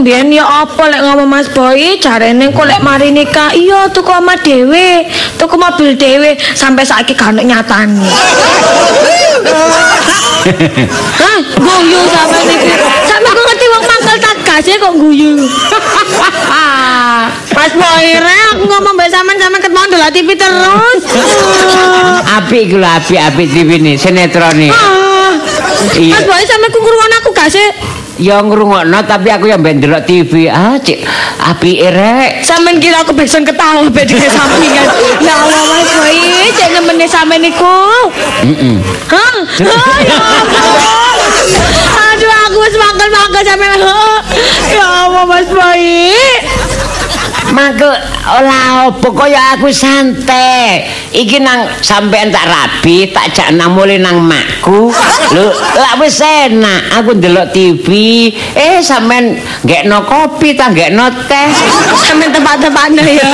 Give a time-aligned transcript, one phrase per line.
[0.00, 4.38] mbiyen ya apa lek ngomong Mas Boy jarene kok lek mari nikah iya tuku omah
[4.38, 5.06] dhewe
[5.36, 8.06] tuku mobil dhewe sampai saiki gak ono nyatane
[11.18, 12.72] Hah, guyu sampe niki.
[13.04, 15.36] Sampe kok ngerti wong mangkel tak gasih kok guyu.
[17.58, 21.02] Mas Boy, re aku ngomong mbek sampean sampean ketemu ndelok TV terus.
[22.38, 24.70] Apik iku lho, apik-apik TV ne, sinetron ne.
[24.72, 25.36] Ah.
[25.98, 27.97] Mas Boy sampe ku aku gasih.
[28.18, 30.50] Ya ngrungokno tapi aku yang ben ndelok TV.
[30.50, 31.06] Ah, cik,
[31.38, 32.42] apike rek.
[32.42, 34.90] Sampeyan kira aku besen ketawa bedhe sampingan.
[35.22, 37.78] Ya Allah Mas Boy, cek nemene sampean niku.
[38.42, 38.76] Heeh.
[39.06, 39.34] Hah?
[39.70, 40.74] Ah, ya ampun.
[42.10, 43.86] Aduh aku wis mangkel-mangkel sampean.
[44.74, 45.86] Ya Allah Mas Boy.
[47.48, 47.88] Mangke
[48.28, 50.84] ora apa kaya aku santai.
[51.08, 54.92] Iki nang sampean tak rabi, tak jak nang mule nang makku.
[55.32, 55.46] Lho,
[55.80, 57.00] lak wis enak.
[57.00, 57.88] Aku ndelok TV,
[58.52, 61.48] eh sampean gekno kopi ta gekno teh.
[62.04, 63.32] Sampeyan tempat-tempatnya ya.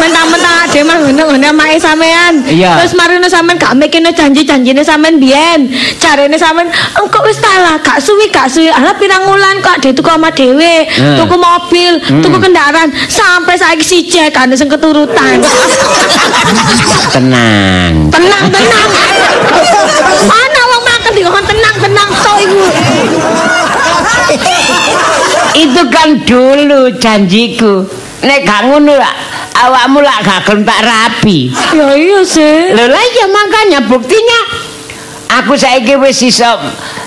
[0.00, 2.40] Mentang-mentang ade mah ngono-ngono mae sampean.
[2.80, 5.68] Terus marine sampean gak mikirno janji-janjine sampean biyen.
[6.00, 8.72] Jarene sampean engko wis talah gak suwi gak suwi.
[8.72, 11.16] Ala pirang wulan kok ade tuku omah dhewe, Hmm.
[11.20, 11.92] tuku mobil,
[12.24, 15.42] tuku kendaraan sampai saiki siji kan sing keturutan.
[17.10, 18.10] Tenang.
[18.10, 18.88] tenang, tenang.
[20.30, 22.64] Ana wong makan dikon tenang, tenang tok iku.
[25.54, 27.86] Itu kan dulu janjiku.
[28.24, 29.14] Nek gak ngono lak
[29.52, 31.52] awakmu lak gak gelem tak rapi.
[31.76, 32.72] Ya iya sih.
[32.72, 34.40] Lho lah ya makanya buktinya
[35.40, 36.48] aku saiki wis iso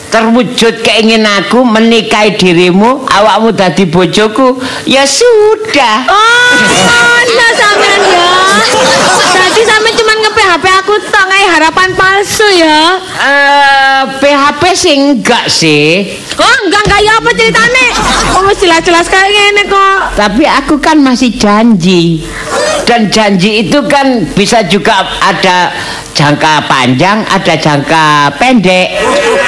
[0.08, 4.60] terwujud keinginanku menikahi dirimu, awakmu dadi bojoku.
[4.88, 6.08] Ya sudah.
[6.08, 6.52] Oh,
[7.24, 8.28] ana sampean ya.
[9.38, 12.80] Jadi sampean cuma nge-PHP aku tok ngai harapan palsu ya.
[13.18, 16.06] Eh, PHP sih enggak sih.
[16.38, 17.86] Oh, enggak enggak ya apa ceritane?
[18.38, 19.98] Oh, wis jelas-jelas kayak ngene kok.
[20.16, 22.22] Tapi aku kan masih janji.
[22.88, 25.68] Dan janji itu kan bisa juga ada
[26.16, 28.96] jangka panjang, ada jangka pendek.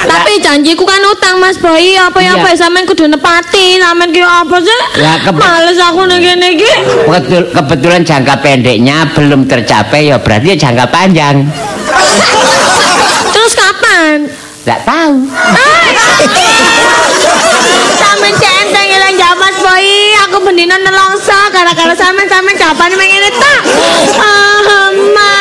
[0.03, 2.43] Tapi janjiku kan utang Mas Boy, apa ya Iya.
[2.43, 3.79] apa sampean kudu nepati.
[3.79, 4.79] Sampean ki apa sih?
[4.99, 6.71] Lah, Males aku ngene iki.
[7.07, 11.47] Kebetul- kebetulan jangka pendeknya belum tercapai ya berarti ya jangka panjang.
[13.31, 14.27] Terus kapan?
[14.67, 15.15] Enggak tahu.
[17.95, 19.87] Sampeyan centeng elang ya Mas Boy,
[20.25, 23.61] aku bendina nelongso gara-gara sampean sampean jawaban meng ngene tak.
[24.19, 25.31] Ah, ma.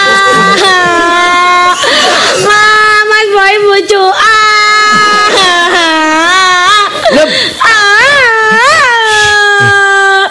[2.47, 2.63] Ma,
[3.11, 4.05] Mas Boy bucu.
[4.15, 4.39] Ah.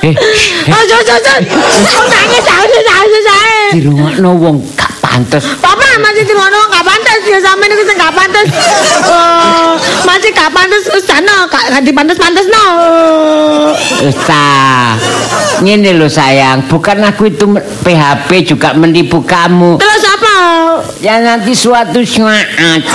[0.04, 0.16] Eh,
[0.68, 1.04] Oh, jauh.
[1.04, 3.72] Oh, nangis, nangis, nangis, nangis.
[3.76, 5.44] dirungokno wong gak pantes.
[5.98, 8.46] Papa masih di mana nggak pantas ya sampe ini nggak pantas.
[9.10, 9.74] Oh,
[10.06, 12.66] masih gak pantas wis sana gak gak dipantas pantas no.
[14.30, 14.94] Ta.
[15.66, 17.50] Ngene lho sayang, bukan aku itu
[17.82, 19.82] PHP juga menipu kamu.
[19.82, 20.38] Terus apa?
[21.02, 22.46] Ya nanti suatu saat.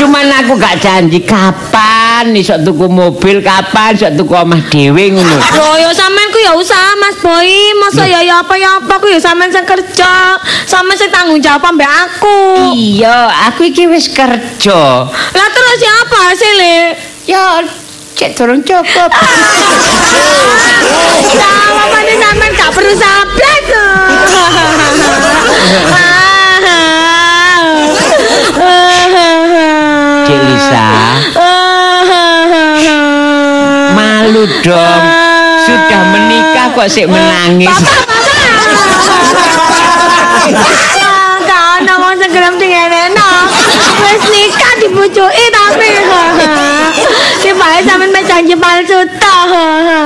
[0.00, 5.36] Cuman aku gak janji kapan iso tuku mobil, kapan iso tuku omah dhewe ngono.
[5.36, 7.52] Loh ya sampean ya usaha Mas Boy.
[7.78, 10.40] Masa ya ya apa ya apa ku ya sampean sing kerja.
[10.64, 12.72] Sampean sing tanggung jawab ambek aku.
[12.74, 14.80] Iya, aku iki wis kerja.
[15.10, 16.96] Lah terus ya apa hasilnya?
[17.28, 17.44] Ya
[18.16, 19.10] cek durung cukup.
[21.30, 23.64] Sama mana sampean gak berusaha blas.
[30.30, 30.86] Cik Lisa,
[33.98, 35.09] malu dong.
[36.70, 37.76] Kok sik menangis.
[41.44, 43.30] Gak ana wong sing gelem dingeneno.
[44.00, 45.88] Wis nikah dibujuki tapi.
[47.40, 49.44] Si bae sampean mek janji palsu toh.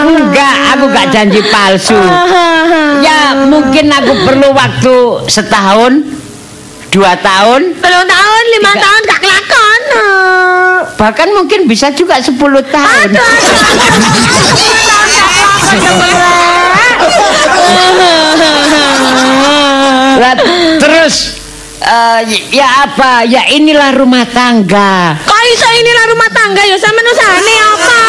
[0.06, 1.98] Enggak, aku gak janji palsu.
[3.02, 4.96] Ya mungkin aku perlu waktu
[5.26, 5.92] setahun,
[6.88, 8.82] dua tahun, Belum tahun, lima Tiga.
[8.86, 9.82] tahun gak kelakon.
[10.94, 12.38] bahkan mungkin bisa juga 10
[12.70, 13.08] tahun.
[13.10, 13.18] Aduh,
[20.14, 20.38] Lah,
[20.78, 21.42] terus
[21.82, 22.20] eh,
[22.54, 23.26] ya apa?
[23.26, 25.18] Ya inilah rumah tangga.
[25.26, 28.00] Kok iso inilah rumah tangga ya sampean usahane apa?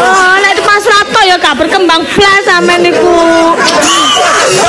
[0.00, 3.54] Oh, nek Mas Rato ya gak berkembang blas sampean niku.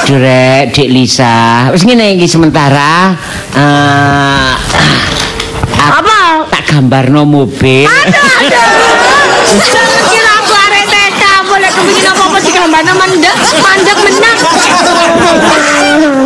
[0.05, 1.69] Durek, Dik Lisa.
[1.73, 3.15] Wis ngene iki sementara
[3.57, 4.53] eh
[5.81, 6.19] aku Apa?
[6.53, 7.89] tak gambarno mobil.
[7.89, 10.17] Aduh, aduh.
[11.81, 14.37] Kepingin apa-apa sih gambarno mandek, mandek menang.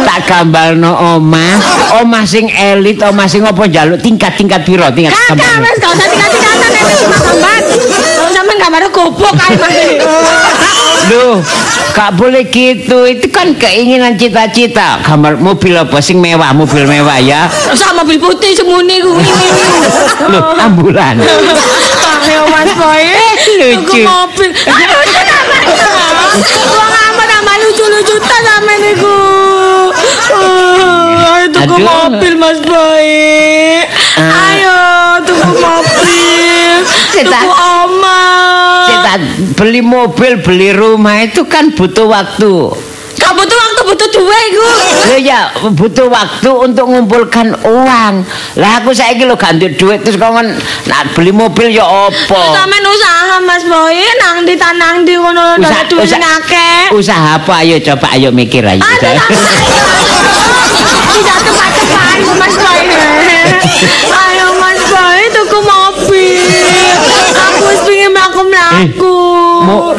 [0.03, 1.55] Tak gambarno omah,
[2.03, 5.63] omah sing elit, omah sing apa njaluk tingkat-tingkat piro tingkat Kakak.
[5.63, 7.59] Mas, gak usah tingkat-tingkatan nek gambar.
[8.19, 9.75] Kalau sampean gambarnya gobok kae Mas.
[11.05, 11.37] Duh,
[11.95, 13.07] gak boleh gitu.
[13.07, 14.99] Itu kan keinginan cita-cita.
[15.07, 17.47] Gambar mobil apa sing mewah, mobil mewah ya.
[17.71, 19.23] Sama mobil putih semune kuwi.
[20.35, 21.15] Loh, ambulan.
[22.25, 23.05] Ayo Mas Boy.
[23.55, 23.85] Lucu.
[23.85, 24.49] Tuku mobil.
[24.51, 25.44] Aduh, lucu.
[26.65, 29.17] Wong amat tambah lucu-lucu ta sama niku.
[30.35, 31.79] Uh, Ayo tuku Aduh.
[31.79, 33.07] mobil Mas Boy.
[34.19, 34.31] Ah.
[34.51, 34.77] Ayo
[35.23, 36.73] tuku mobil.
[37.15, 38.85] Tuku omah.
[38.85, 39.13] Cita
[39.55, 42.75] beli mobil, beli rumah itu kan butuh waktu.
[43.95, 44.67] Butuh duit iku.
[45.07, 45.39] Loh ya,
[45.71, 48.13] butuh waktu untuk mengumpulkan uang.
[48.55, 50.51] Lah aku saiki lho ganti duit terus kok kan
[50.83, 52.35] nak beli mobil ya opo?
[52.51, 56.91] Sampeyan usaha Mas Boy nang di tanang di ngono Usaha- ndak duit usaha- sing akeh.
[56.91, 58.83] Usaha apa ayo coba ayo mikir ayo.
[58.83, 59.15] Aduh,
[61.07, 62.79] tidak tepat-tepat Mas Boy.
[64.11, 66.43] Ayo Mas Boy tuku mobil.
[67.31, 69.15] Aku wis pengen mlaku-mlaku.
[69.63, 69.95] Mo-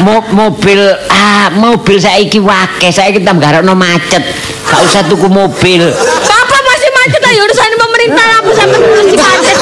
[0.00, 0.80] mo- mobil
[1.10, 4.24] ah mobil saiki wake saiki tambah garokno macet.
[4.64, 5.84] Gak usah tuku mobil.
[6.24, 9.56] Papa masih macet ayo urusan pemerintah aku sampe mesti macet.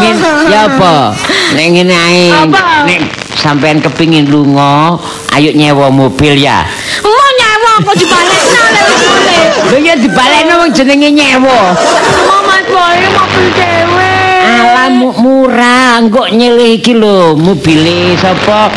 [0.00, 0.16] Ngin,
[0.48, 1.12] ya apa?
[1.52, 2.26] Nek ngene ae.
[2.32, 2.88] Apa?
[2.88, 3.00] Nek
[3.36, 4.96] sampean kepingin lunga,
[5.36, 6.64] ayo nyewa mobil ya.
[7.04, 9.38] Mau nyewa kok dibalekno lewat ngene.
[9.70, 11.76] Lho ya dibalekno wong jenenge nyewa.
[12.24, 14.12] Mau Mas Boy mobil dhewe.
[14.44, 18.70] Alah mu- murah, kok nyilih iki lho mobile sapa?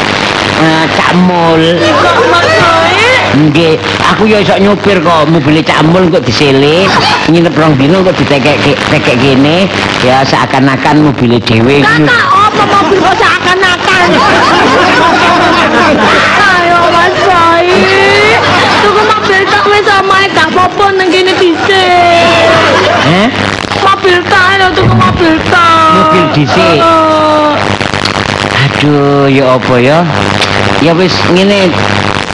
[0.58, 1.78] Eh, Cak Mul.
[1.78, 2.18] Kok?
[3.38, 6.90] Nggih, aku ya iso nyupir kok mobil Cak Mul kok disilih,
[7.30, 8.58] nginep rong dino kok ditekek
[8.90, 9.70] tekek gini,
[10.02, 11.86] ya seakan-akan mobil dhewe.
[11.86, 14.08] Kakak, apa mobil kok seakan-akan?
[16.58, 17.68] Ayo Mas Boy.
[18.82, 22.50] Tuku mobil tak wis omahe gak apa-apa nang kene dhisik.
[23.06, 23.30] Eh?
[23.86, 25.94] Mobil tak lho tuku mobil tak.
[25.94, 26.82] Mobil dhisik?
[28.78, 30.06] Aduh, ya apa ya?
[30.86, 31.74] Ya wis ngene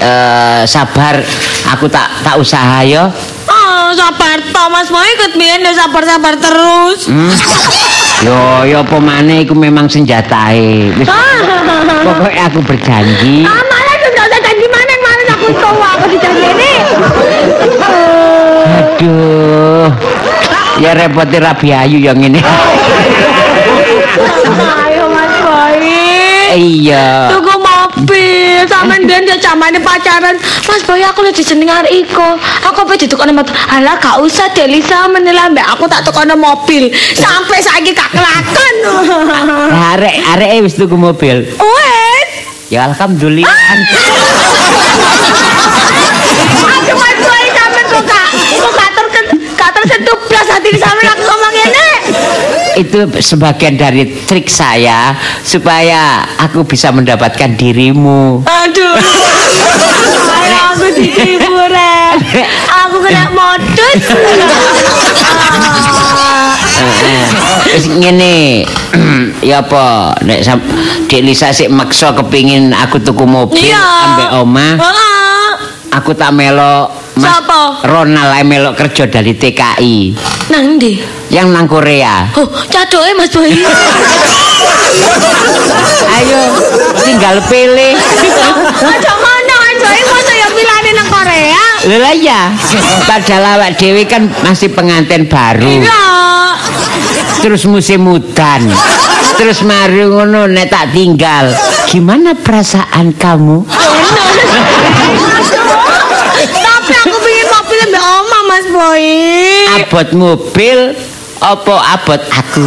[0.04, 1.24] eh sabar,
[1.72, 3.08] aku tak tak usaha ya.
[3.48, 7.08] Oh, sabar to Mas Boy ikut biyen ya sabar-sabar terus.
[7.08, 7.32] Hmm?
[8.28, 10.92] Yo, ya apa maneh iku memang senjatae.
[11.00, 11.08] Wis
[12.12, 13.48] pokoknya aku berjanji.
[13.48, 16.74] Ah, malah tuh nggak usah janji mana mana aku tua aku ini.
[18.68, 19.88] Aduh.
[20.84, 22.44] Ya repoti Rabi Ayu yang ini.
[26.54, 27.34] Iya.
[27.34, 30.38] Tuku mobil sama den ya zamane pacaran.
[30.70, 32.38] Mas Boy aku lagi jeneng arek iko.
[32.70, 33.54] Aku apa ditukokno motor.
[33.74, 36.94] Alah gak usah Delisa mbak aku tak tukokno mobil.
[37.18, 38.76] Sampai saiki gak kelakon.
[39.98, 41.42] Arek arek wis tuku mobil.
[41.58, 42.30] Wes.
[42.70, 43.50] Ya alhamdulillah.
[46.64, 48.33] Aduh Mas Boy sampean kok
[52.74, 55.14] Itu sebagian dari trik saya
[55.46, 58.42] supaya aku bisa mendapatkan dirimu.
[58.44, 58.96] Aduh.
[60.34, 62.18] Ayo aku ditipu Ren.
[62.86, 64.02] Aku kena modus.
[67.74, 68.66] Wis ngene.
[69.50, 70.46] ya apa nek
[71.10, 73.86] Dek Lisa sik maksa kepingin aku tuku mobil Iya.
[74.06, 74.74] ambek omah.
[74.78, 75.43] Heeh.
[75.94, 76.90] Aku tak melok
[77.22, 77.86] Mas Siapa?
[77.86, 79.98] Ronald ae melok kerja dari TKI
[80.50, 80.98] Nang ndi?
[81.30, 82.30] yang nang Korea.
[82.38, 83.50] Oh, cadoke Mas Boy.
[86.18, 86.42] Ayo
[87.02, 87.98] tinggal pilih.
[88.94, 91.64] Aja ngono, Mas Boy mosok ya pilane nang Korea.
[91.90, 92.42] Lha ya.
[93.10, 95.66] Padahal awak dhewe kan masih pengantin baru.
[95.66, 96.06] Iya.
[97.42, 98.70] Terus musim udan.
[99.34, 101.50] Terus mari ngono nek tak tinggal.
[101.90, 103.66] Gimana perasaan kamu?
[106.34, 109.06] Tapi aku pengen mobil mbak Oma Mas Boy.
[109.78, 110.80] Abot mobil
[111.44, 112.66] apa abot aku?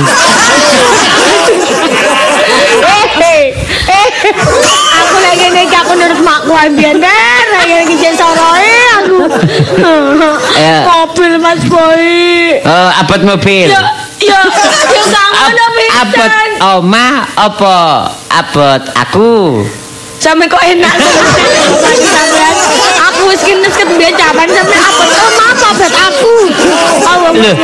[4.96, 9.18] Aku lagi iki aku nurut makku biyen der, lagi iki soroe aku.
[10.56, 10.78] Ya.
[10.86, 12.06] Mobil Mas Boy.
[12.64, 13.68] Oh, abot mobil.
[13.70, 13.82] Ya,
[14.22, 14.40] ya, ya
[14.96, 16.50] kangen abot pisan.
[16.60, 17.06] oma
[17.36, 17.76] apa
[18.32, 19.62] abot aku?
[20.16, 22.55] Sampe kok enak sampean.
[23.26, 26.34] Wis kines kebiyen jaman sampe abot oma apa abot aku.
[27.02, 27.54] Allah.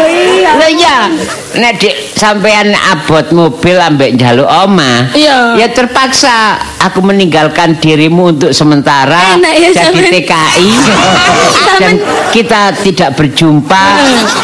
[0.58, 1.06] Lah ya,
[1.54, 5.10] nek Dik sampean abot mobil ambek njaluk oma.
[5.10, 5.58] Iya.
[5.58, 10.12] Ya terpaksa aku meninggalkan dirimu untuk sementara Enak ya, jadi sampean.
[10.14, 10.70] TKI
[11.82, 11.94] dan
[12.30, 13.84] kita tidak berjumpa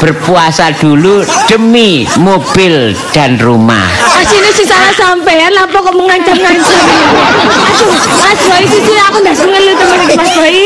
[0.02, 3.86] berpuasa dulu demi mobil dan rumah.
[4.18, 6.82] Asine sih salah sampean apa kok mengancam-ngancam.
[7.62, 10.56] Aduh, Mas Boy sisi aku ndak ngeluh temen iki Mas Boy.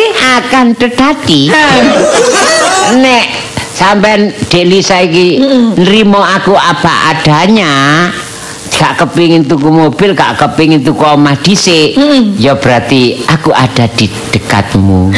[0.40, 1.40] Akan tetapi
[3.04, 3.51] nek
[3.82, 5.42] sampean Deli saiki
[5.74, 8.06] nrimo aku apa adanya
[8.70, 11.98] gak kepingin tuku mobil gak kepingin tuku omah dhisik
[12.38, 15.10] ya berarti aku ada di dekatmu.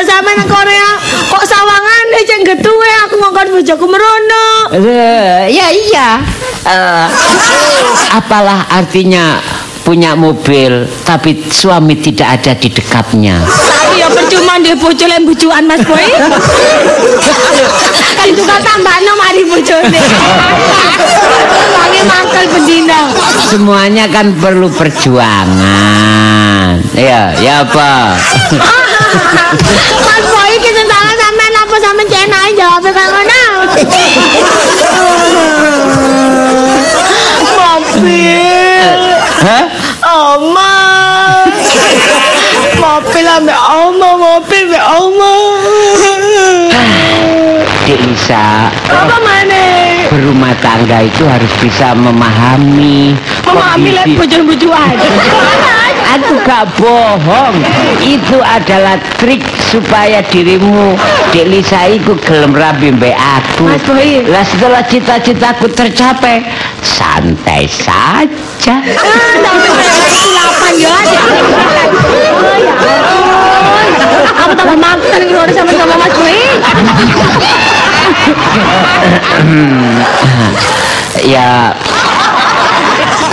[0.00, 0.96] Sampe nang Korea
[1.28, 2.90] kok sawangane cek getuwe?
[3.04, 4.72] Aku ngongkon bojoku merono.
[4.72, 6.08] Eh, ya iya.
[6.64, 7.06] Eh,
[8.16, 9.38] apalah artinya
[9.82, 15.64] punya mobil tapi suami tidak ada di dekatnya Tapi ya percuma dia bojo lek bujukan
[15.66, 16.04] Mas Boy.
[18.20, 20.00] Kan juga tambahno mari bojone.
[21.72, 23.08] Wangi mangkel bendina.
[23.50, 28.14] semuanya kan perlu perjuangan ya ya apa
[30.06, 33.42] Mas Boy kita salah sampean apa sampean cek ae jawab kaya ngono.
[37.58, 38.94] Mobil.
[39.42, 39.66] Hah?
[40.06, 40.70] Oma.
[43.30, 45.32] Ambek oma, mobil ambek oma.
[47.80, 49.62] Dek Lisa Apa mana?
[50.10, 54.94] berumah tangga itu harus bisa memahami Memahami kondisi- bojo-bojoan.
[56.10, 57.54] Aku gak bohong
[58.00, 60.98] Itu adalah trik supaya dirimu
[61.30, 64.26] Dek Lisa iku gelem rabi mbak aku Mas Boy.
[64.26, 66.42] Lah setelah cita-citaku tercapai
[66.82, 69.34] Santai saja Ah,
[70.10, 70.94] kulapan ya.
[72.60, 74.22] Ya ampun.
[74.40, 76.36] Aku tambah makan kalau udah sama-sama Mas Boy.
[81.24, 81.74] Ya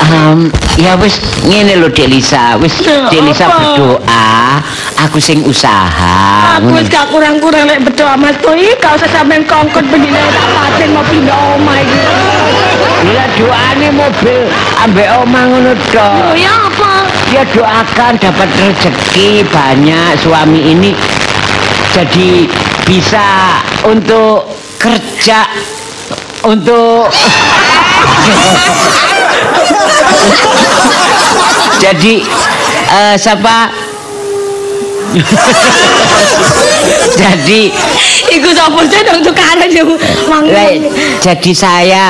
[0.08, 0.48] Em,
[0.80, 3.60] ya wis ngene lho Dek Lisa wis Ya, Dek Lisa apa?
[3.60, 4.62] berdoa
[5.04, 9.84] aku sing usaha Aku wis gak kurang-kurang lek berdoa Mas Boy, gak usah sampean kongkon
[9.90, 12.00] bendina tak paten mau pindah omah iki.
[13.10, 14.40] Lah doane mobil
[14.80, 16.34] ambek omah ngono tok.
[16.34, 16.56] ya
[17.28, 20.92] Ya doakan dapat rezeki banyak suami ini.
[21.92, 22.48] Jadi
[22.88, 24.48] bisa untuk
[24.80, 25.44] kerja
[26.48, 27.12] untuk
[31.84, 32.16] jadi
[32.96, 33.72] eh, siapa?
[37.18, 37.62] Jadi
[38.28, 39.24] Iku sapa sih dong.
[39.24, 40.74] Lah,
[41.24, 42.06] jadi saya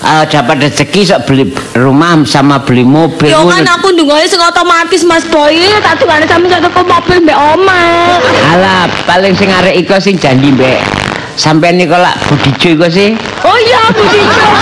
[0.00, 1.44] eh, dapat rezeki sok beli
[1.76, 6.48] rumah sama beli mobil Yo kan aku ndungone sing otomatis Mas Boy, tak tukane sampe
[6.48, 8.18] sak toko mobil mbek omah.
[8.56, 10.80] Alah, paling sing arek iko sing janji mbek
[11.40, 13.16] sampean niku lak budijo iku sih.
[13.44, 14.44] Oh iya, Bu Dijo.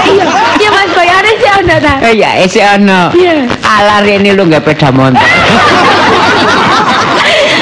[0.00, 0.24] Iya,
[0.58, 1.94] iya Mas Boy, ada sih ada ta.
[2.02, 3.12] Eh ya, isih ana.
[3.14, 3.46] Iya.
[3.62, 5.18] Alah rene lu nggak peda motor.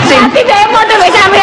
[0.08, 1.37] Nanti saya foto mbek sampean ya.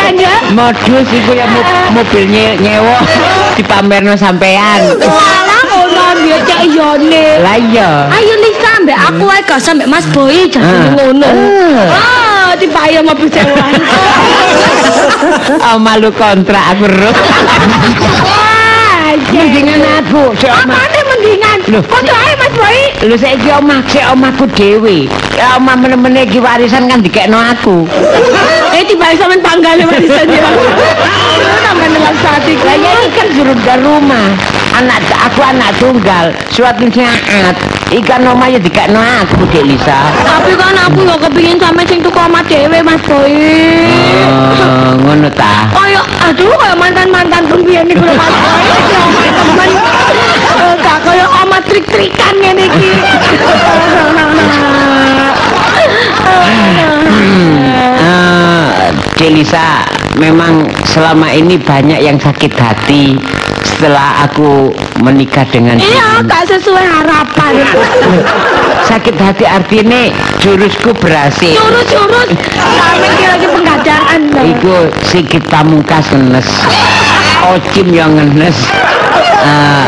[0.53, 3.01] Modus iku ya mo- mobil nye- nyewa
[3.57, 4.93] dipamerno sampean.
[5.01, 7.41] Walah ngono dia cek iyone.
[7.41, 7.89] Lah iya.
[8.13, 10.93] Ayo Lisa mbek aku ae gak sampe Mas Boy jadi Ah.
[10.93, 11.25] ngono.
[11.25, 11.97] Ah.
[11.97, 13.65] Ah, dibayar mobil sewa.
[15.65, 17.15] Oh malu kontrak aku ruk.
[19.35, 20.75] Mendingan aku, sik omah.
[20.79, 21.57] Apane mendingan?
[21.87, 22.77] Foto ae Mas Boy.
[23.03, 25.07] Lu saiki omah sik omahku dhewe.
[25.35, 27.83] Ya omah meneh-meneh iki warisan kan dikekno aku.
[28.75, 28.83] Eh
[29.15, 30.43] sampean tanggale warisan ya.
[31.63, 34.35] Tambah nelan sate Lah ya ini kan surga rumah.
[34.75, 37.55] Anak aku anak tunggal, suatu saat
[37.95, 40.11] ikan omah ya dikekno aku Dek Lisa.
[40.27, 43.31] Tapi kan aku yo kepengin sampe sing tuku omah dhewe Mas Boy.
[44.27, 45.71] Oh, ngono ta.
[45.71, 48.59] Kaya aduh kaya mantan-mantan pun biyen niku Mas Boy.
[48.91, 49.71] Ya omah temen.
[50.59, 52.91] Eh, kaya omah trik-trikan ngene iki.
[58.05, 58.65] Eh,
[59.15, 59.81] Dek Lisa,
[60.19, 63.15] memang selama ini banyak yang sakit hati
[63.65, 64.71] setelah aku
[65.03, 67.51] menikah dengan Iya, gak sesuai harapan.
[68.89, 71.57] Sakit hati artinya jurusku berhasil.
[71.57, 72.29] Curus-curus
[72.77, 74.41] sampe ki lagi penggadaan lho.
[74.55, 76.47] Iku sikit pamungkas ngenes.
[77.49, 78.55] Ocim yang ngenes.
[79.41, 79.87] Eh,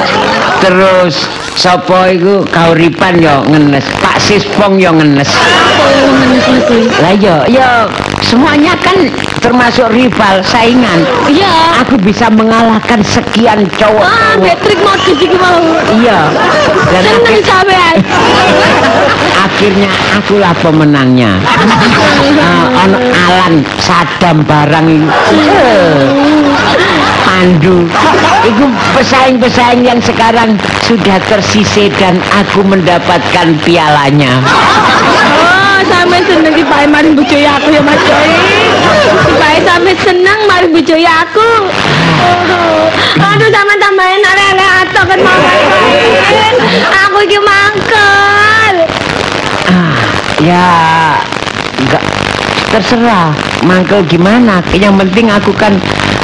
[0.65, 3.85] terus sapa iku kauripan yo ngenes.
[4.01, 5.29] Pak Sispong yo ngenes.
[6.97, 7.67] Lah yo yo
[8.25, 8.97] semuanya kan
[9.39, 11.05] termasuk rival saingan.
[11.29, 11.85] Iya.
[11.85, 14.03] Aku bisa mengalahkan sekian cowok.
[14.03, 15.61] Ah, metrik modus iki mau.
[15.95, 16.19] Iya.
[16.91, 17.95] Dan aku, Seneng sampean.
[18.01, 21.31] aku akhirnya akulah pemenangnya.
[22.41, 24.87] Ah, ono Alan Sadam barang.
[25.31, 25.97] Eh,
[27.23, 27.85] Pandu.
[28.47, 28.65] Itu
[28.97, 34.41] pesaing-pesaing yang sekarang sudah tersisih dan aku mendapatkan pialanya.
[35.85, 38.29] Sampe seneng ki Pak mari bojoe aku ya Mas Boy.
[39.37, 41.49] Pak sampe seneng mari bojoe aku.
[43.21, 45.41] Oh, aduh sama tambahin arek-arek atok kan mau.
[47.05, 48.75] Aku iki mangkel.
[49.69, 49.97] Ah,
[50.41, 50.67] ya
[51.77, 52.03] enggak
[52.73, 53.31] terserah
[53.63, 55.73] mangkel gimana yang penting aku kan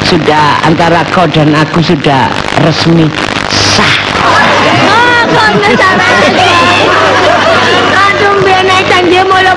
[0.04, 2.28] sudah antara kau dan aku sudah
[2.62, 3.08] resmi
[3.50, 6.63] sah Oh, kono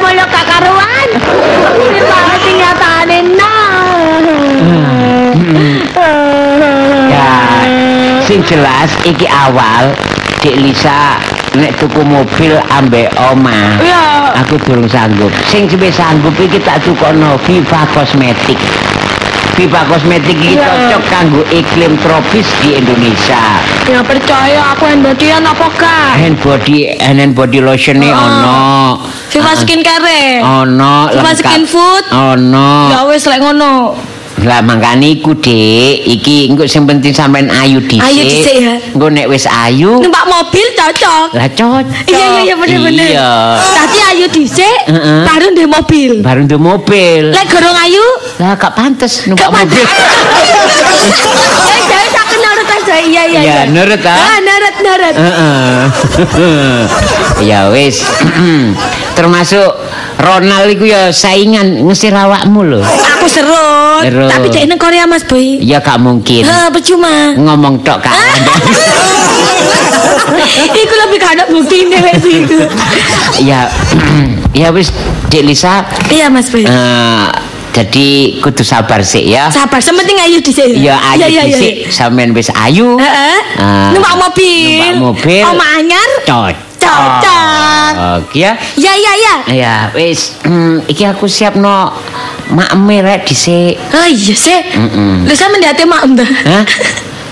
[0.07, 1.09] janji mulu-mulu gak karuan.
[1.77, 3.75] Ini banget kenyataannya nah.
[7.11, 7.31] ya
[8.23, 9.91] sing jelas iki awal
[10.43, 11.19] Dik Lisa
[11.57, 14.35] nek tuku mobil ambek oma Ya.
[14.37, 18.59] aku durung sanggup sing wis sanggup iki tak tukokno Viva Kosmetik
[19.57, 20.67] Viva Kosmetik iki Ya.
[20.67, 23.41] cocok kanggo iklim tropis di Indonesia
[23.87, 26.19] Ya percaya aku yang bodian apa kak?
[26.19, 28.11] hand body hand body lotion Oh.
[28.13, 28.61] ono
[29.26, 30.21] Viva Ah, skincare.
[30.40, 32.04] ono Viva skin food.
[32.11, 33.97] ono Ya wis lek ngono.
[34.37, 36.06] Lah mangkane iku, Dik.
[36.06, 38.04] Iki engko sing penting sampean ayu dhisik.
[38.04, 38.75] Ayu dhisik, ya.
[38.95, 41.33] Engko nek wis ayu, Numpak mobil cocok.
[41.35, 42.06] lah cocok.
[42.06, 43.06] Iya iya iya bener bener.
[43.11, 43.30] Iya.
[43.59, 44.76] Tadi ayu dhisik,
[45.25, 46.12] baru ndek mobil.
[46.21, 47.33] Baru ndek mobil.
[47.33, 48.04] Lek gorong ayu,
[48.38, 49.83] Lah gak pantes numpak gak mobil.
[49.83, 52.95] Eh, jadi tak nurut aja.
[53.02, 54.14] Iya iya Iya, nurut, ah.
[54.21, 55.14] Ah, nurut nurut.
[55.16, 55.80] Heeh.
[57.50, 58.04] ya wis.
[59.16, 59.70] Termasuk
[60.20, 62.80] Ronald iku ya saingan ngusir awakmu lho.
[62.85, 64.04] Aku serut.
[64.04, 64.28] Serut.
[64.28, 65.56] Tapi cek nang Korea Mas Boy.
[65.64, 66.44] Ya gak mungkin.
[66.44, 67.32] Ah, percuma.
[67.32, 68.52] Ngomong tok gak ada.
[70.76, 72.58] Iku lebih gak ada bukti ini wes itu.
[73.40, 73.68] ya
[74.61, 74.92] ya wis
[75.28, 76.64] Dik Lisa Iya Mas Boy.
[76.64, 77.26] eh,
[77.73, 78.08] jadi
[78.40, 79.49] kudu sabar sih ya.
[79.49, 80.76] Sabar, sementing ayu dhisik.
[80.76, 82.96] Ya ayu Iya, iya, dhisik sampean wis ayu.
[82.96, 83.38] Heeh.
[83.61, 83.92] Ah.
[83.92, 84.80] Numpak mobil.
[84.96, 85.44] Numpak mobil.
[85.44, 86.08] Oma anyar.
[86.25, 86.56] Cocok.
[86.78, 87.90] Cocok.
[88.20, 88.53] Oke ya.
[88.77, 89.35] Ya ya ya.
[89.53, 91.92] Ya wis hmm, iki aku siap no
[92.53, 93.77] makme rek dhisik.
[93.92, 94.61] Oh iya sih.
[94.77, 95.27] Mm-mm.
[95.27, 96.31] Lu sama ndate mak mbah.
[96.46, 96.64] Hah?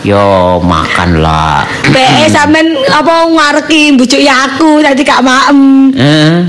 [0.05, 1.64] Yo makan lah.
[1.88, 5.88] PE sampean apa ngareki mbujuk aku tadi gak maem.
[5.97, 6.45] Eh?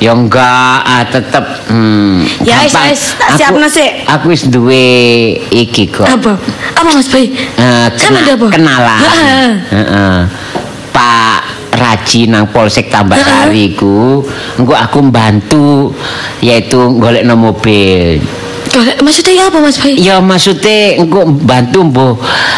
[0.00, 4.08] ya enggak, ah, tetep hmm, Ya, wis, wis, tak siapno sik.
[4.08, 6.08] Aku wis duwe iki kok.
[6.08, 6.40] Apa?
[6.72, 7.36] Apa Mas Boy?
[7.36, 9.00] Eh, Sama kena- kenalan.
[9.12, 9.50] Heeh.
[9.68, 10.16] Heeh.
[10.88, 14.22] Pak Raji nang Polsek Tambahsari ku
[14.58, 15.90] engko aku mbantu
[16.40, 18.22] yaitu golekno mobil.
[18.74, 19.94] Maksudnya ya apa Mas Boy?
[19.94, 22.14] Ya maksudnya engko bantu mbuh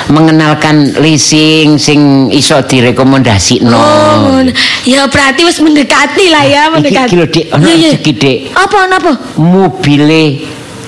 [0.09, 3.77] mengenalkan leasing sing iso direkomendasikno.
[3.77, 4.41] Oh,
[4.89, 7.13] ya berarti wis mendekati lah ya, mendekati.
[7.13, 8.39] Iki lho, Dik, ana rezeki, Dik.
[8.57, 9.13] Apa apa?
[9.37, 10.41] Mobile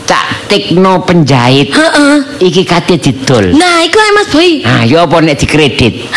[0.09, 2.41] Cak Tekno penjahit Heeh.
[2.41, 3.53] iki kate didol.
[3.53, 4.51] Nah, iku ae Mas Boy.
[4.65, 6.09] Ah, ya apa nek dikredit?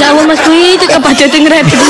[0.00, 1.80] Jawa Mas Boy, itu kebaca ngredit.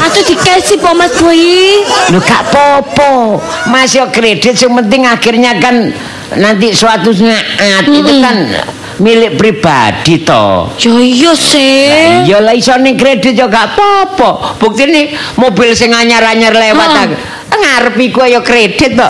[0.00, 1.84] Atau dikasih po Mas Boy.
[2.08, 3.44] Lho gak popo.
[3.68, 5.92] Mas yo kredit sing penting akhirnya kan
[6.40, 8.48] nanti suatu saat itu kan
[8.96, 10.72] milik pribadi to.
[10.80, 12.24] Ya iya sih.
[12.24, 14.56] Ya lah iso ning kredit yo gak apa-apa.
[14.56, 17.08] Buktine mobil sing anyar-anyar lewat Ah.
[17.52, 17.60] Aku.
[17.62, 19.08] Ngarep iku ya kredit to.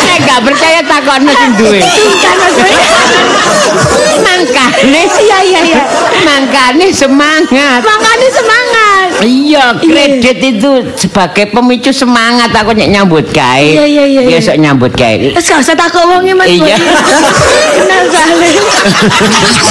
[0.00, 1.80] Nek gak percaya takokno sing duwe.
[4.20, 5.82] Mangkane Iya iya iya.
[6.26, 7.80] mangkane semangat.
[7.82, 9.08] Makanya semangat.
[9.20, 13.60] Iya, kredit itu sebagai pemicu semangat aku nyek nyambut gawe.
[13.60, 14.38] Iya, iya, iya, iya.
[14.40, 15.36] Besok nyambut gawe.
[15.36, 16.48] Terus gak usah takut wongnya Mas.
[16.48, 16.76] Iya.
[17.76, 18.50] Kenal sekali.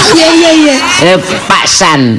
[0.09, 0.75] Iya iya iya.
[1.05, 2.17] Eh, Pak San,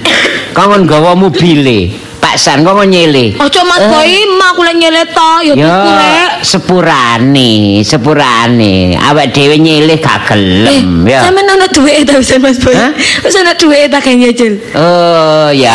[0.55, 1.91] kongon gawa mobile.
[2.21, 3.33] Pak San, kongon nyele.
[3.41, 6.31] Ojo Mas Boy, mak aku lek nyelet to, ya Ya, tuku lek.
[6.45, 8.93] sepurane, sepurane.
[9.01, 11.25] Awak dhewe nyele gak gelem, Eh, ya.
[11.25, 12.77] sampean ana duwe ta wis Mas Boy?
[13.25, 14.53] Wis ana duwe ta kayak nyicil.
[14.77, 15.73] Oh, ya.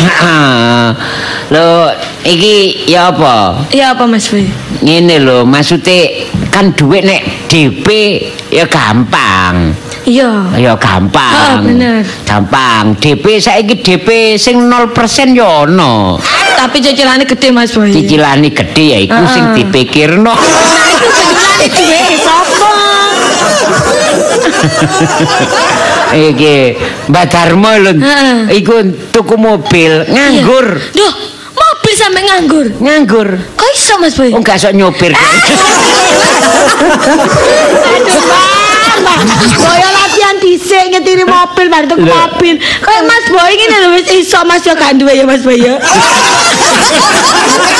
[1.54, 1.92] Lo,
[2.24, 3.60] iki ya apa?
[3.74, 4.48] Ya apa Mas Boy?
[4.80, 7.20] Ngene lho, maksudnya kan duit nek
[7.52, 7.86] DP
[8.48, 9.76] ya gampang.
[10.00, 10.56] Iya.
[10.56, 11.20] Ya gampang.
[11.28, 12.00] Ah, bener.
[12.24, 12.96] Gampang.
[12.96, 14.96] DP saiki DP sing 0%
[15.36, 16.16] ya ono.
[16.56, 17.92] Tapi cicilane gede Mas Boy.
[17.92, 19.28] Cicilane gede ya iku Ah.
[19.28, 20.32] sing dipikirno.
[20.32, 20.40] Nah,
[20.92, 22.72] itu cicilane duwe sapa?
[26.10, 26.56] Iki
[27.08, 27.92] Mbak Darmo lho.
[28.50, 28.74] Iku
[29.12, 30.66] tuku mobil nganggur.
[30.90, 31.12] Duh,
[31.54, 32.66] mobil sampe nganggur.
[32.80, 33.28] Nganggur.
[33.54, 34.32] Kok iso Mas Boy?
[34.34, 35.12] Oh, gak sok nyopir.
[37.90, 38.20] Aduh,
[39.00, 39.18] Mbak.
[39.24, 39.38] Mbak.
[39.60, 42.14] Boyo latihan dhisik nyetiri mobil bar tuku Lho.
[42.14, 42.56] mobil.
[42.58, 45.78] Kayak Mas Boy ngene lho wis iso Mas yo gak duwe ya Mas Boy ya.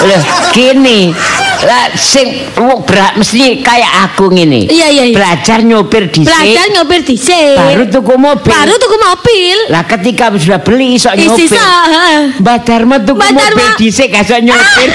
[0.06, 0.22] Loh,
[0.56, 1.12] gini.
[1.60, 4.70] Lah sing wong berat mesti kayak aku ngene.
[4.70, 5.16] Iya, iya, iya.
[5.16, 6.28] Belajar nyopir dhisik.
[6.32, 7.56] Belajar nyopir dhisik.
[7.56, 8.50] baru tuku mobil.
[8.52, 9.56] Baru tuku mobil.
[9.68, 11.48] Lah ketika sudah beli iso Isi nyopir.
[11.52, 11.68] sa.
[11.84, 12.20] heeh.
[12.40, 12.58] Mbak
[13.04, 14.88] tuku Mbak mobil dhisik gak iso nyopir.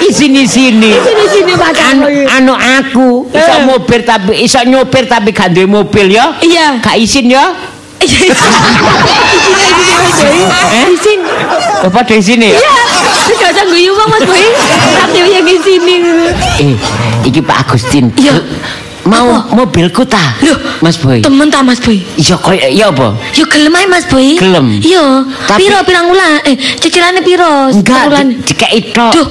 [0.00, 0.90] Isini sini.
[0.96, 6.16] Sini sini Pak Anu, anu aku iso mobil tapi iso nyopir tapi gak duwe mobil
[6.16, 6.40] ya.
[6.40, 6.80] Iya.
[6.80, 7.69] Gak izin ya.
[10.70, 10.86] Eh?
[10.94, 11.20] Isin.
[11.82, 12.56] Apa di sini ya?
[12.56, 12.72] Iya.
[13.36, 14.44] Gak usah guyu Bang Mas Boy.
[15.00, 15.94] Tapi yang di sini.
[16.60, 16.74] Eh,
[17.24, 18.12] iki Pak Agustin.
[18.14, 18.36] Iya.
[19.00, 19.56] Mau Apa?
[19.56, 20.20] mobilku ta?
[20.44, 21.24] Loh, Mas Boy.
[21.24, 22.04] Temen ta Mas Boy?
[22.14, 23.16] Iya koyo iya apa?
[23.32, 24.36] Yo gelem ae Mas Boy.
[24.36, 24.76] Gelem?
[24.78, 25.24] Iya.
[25.48, 26.36] Tapi- Piro pirang wulan?
[26.44, 27.72] Eh, cicilane piro?
[27.72, 28.28] Enggak, Wulan.
[28.28, 29.12] di- dikei tok.
[29.16, 29.28] Duh.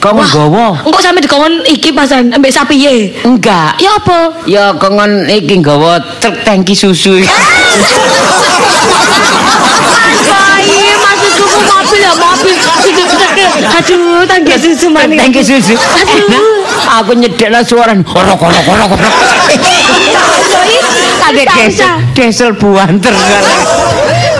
[0.00, 0.66] Kok Wah, nggowo?
[0.88, 3.12] Engko sampe dikongkon iki pasan ambek sapi ye.
[3.20, 3.76] Enggak.
[3.76, 4.32] Ya apa?
[4.48, 7.20] Ya kongon iki nggawa truk tangki susu.
[11.00, 12.56] Maksud tuku mobil ya mobil.
[13.76, 15.20] Aduh, tangki susu maning.
[15.20, 15.76] tangki susu.
[15.76, 16.28] Aduh.
[16.32, 18.40] Nah, aku nyedeklah suara orok.
[18.40, 18.64] Mas
[20.48, 20.72] Boy,
[21.20, 23.14] Ada gak desel, desel buanter.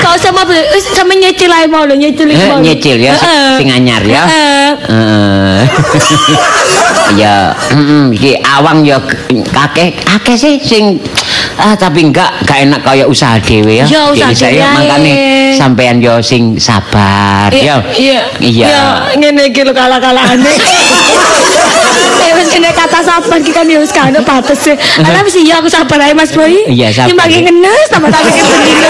[0.02, 0.42] Kau sama
[0.90, 2.58] sama nyicil ae mau lho, nyicil Eh, mau.
[2.58, 3.14] nyicil ya,
[3.54, 4.26] sing anyar ya.
[4.80, 5.60] Eh,
[7.20, 7.52] ya,
[8.08, 8.96] iki awang ya
[9.52, 10.96] kakek akeh sih sing
[11.60, 13.86] ah tapi enggak enggak enak kayak usaha dhewe ya.
[13.86, 15.12] Ya, usaha Jadi saya dhewe makane
[15.52, 17.84] sampean yo sing sabar ya.
[17.92, 18.18] Iya.
[18.40, 18.66] Iya.
[18.66, 18.84] Ya,
[19.20, 20.48] ngene iki lho kalah-kalahane.
[22.20, 24.76] Eh wis kene kata sabar iki kan ya wis kan batas e.
[25.00, 26.68] Ala wis iya aku sabar ae Mas Boy.
[26.68, 27.09] Iya, sabar.
[27.09, 28.80] Timbang ngenes tambah tak pikir sendiri.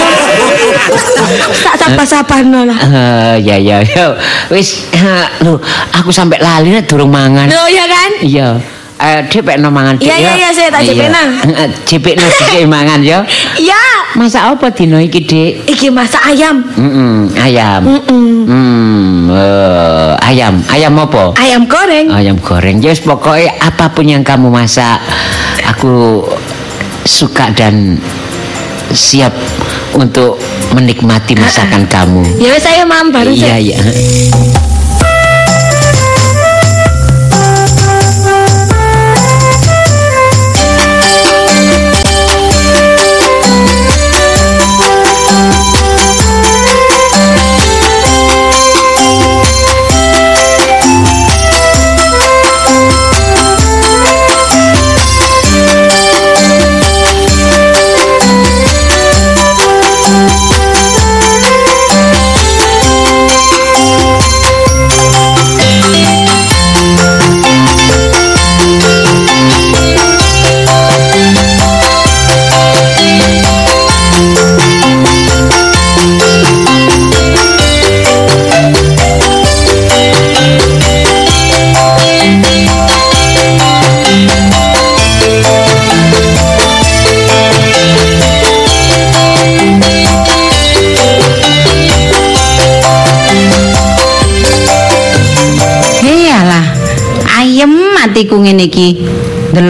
[1.63, 2.79] Tak sabar-sabarno lah.
[2.81, 4.19] Eh, ya ya ya.
[4.51, 4.83] Wis
[5.41, 5.57] lho,
[5.95, 7.47] aku sampai lali nek durung mangan.
[7.47, 8.11] Loh ya kan?
[8.19, 8.47] Iya.
[9.01, 11.17] Eh, dipekno mangan Dik, Iya, iya, iya, saya tak jepekno.
[11.41, 13.25] Heeh, jepekno dhisik mangan ya.
[13.57, 13.81] Iya.
[14.13, 15.65] Masak apa dino iki, Dik?
[15.65, 16.61] Iki masak ayam.
[16.77, 17.81] Mm ayam.
[17.81, 18.29] Mm-mm.
[18.45, 20.61] Hmm, eh, ayam.
[20.69, 21.33] Ayam apa?
[21.33, 22.13] Ayam goreng.
[22.13, 22.77] Ayam goreng.
[22.77, 25.01] Ya wis pokoknya apapun yang kamu masak,
[25.65, 26.21] aku
[27.01, 27.97] suka dan
[28.93, 29.33] siap
[29.97, 30.37] untuk
[30.77, 32.21] menikmati masakan kamu.
[32.37, 33.81] Ya wis saya mam baru Iya, iya.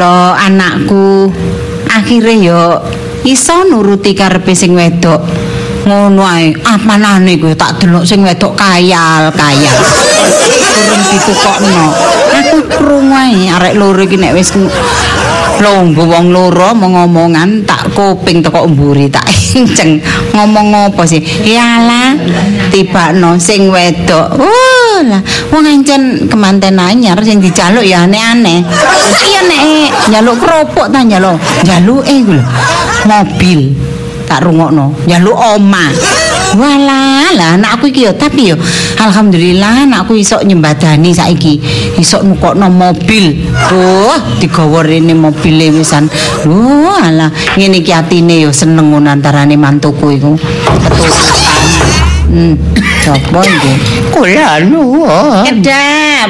[0.02, 1.30] Delok anakku
[1.86, 2.74] akhire yo
[3.22, 5.22] iso nuruti karepe sing wedok.
[5.86, 9.78] Ngono ae, amanane kowe tak delok sing wedok kayal-kayal.
[10.90, 11.86] Kurang ditukokno.
[12.34, 14.50] Aku krungu ae arek loro iki nek wis
[15.62, 20.02] longgo wong loro mau ngomongan tak kuping teko mburi tak enceng
[20.34, 22.18] ngomong apa sih iyalah
[22.74, 25.22] tibakno sing wedok oh lah
[25.54, 28.66] wong encen kemanten anyar sing dijaluk ya aneh-aneh
[29.28, 29.62] iya nek
[30.10, 32.44] njaluk keropok ta njaluk njaluk eh lho
[33.10, 33.60] mobil
[34.28, 35.86] tak rungokno njaluk oma
[36.52, 38.60] Walah, lah anakku iki ya tapi ya
[39.00, 41.64] alhamdulillah anakku iso nyembadani saiki.
[41.96, 43.48] Iso nukokno mobil.
[43.72, 46.12] Tuh, digawa rene mobile wisan.
[46.44, 50.36] Duh, alah ngene iki atine ya seneng ngono antarane mantuku iku.
[50.68, 51.32] Keturutan.
[52.28, 52.56] Hmm,
[53.08, 53.74] sapa iki?
[54.12, 55.48] Kula nuwun.
[55.48, 56.30] Kedap.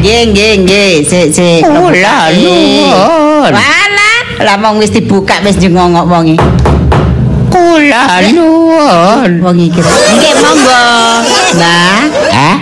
[0.00, 0.92] Nggih, nggih, nggih.
[1.04, 1.60] Sik, sik.
[1.60, 3.52] Kula nuwun.
[3.52, 6.48] Walah, lah wong wis dibuka wis jengongok wong iki.
[7.52, 9.44] Kula nuwun.
[9.44, 9.84] Wong iki.
[9.84, 10.84] Nggih, monggo.
[11.52, 12.00] Mbah,
[12.32, 12.56] Hah?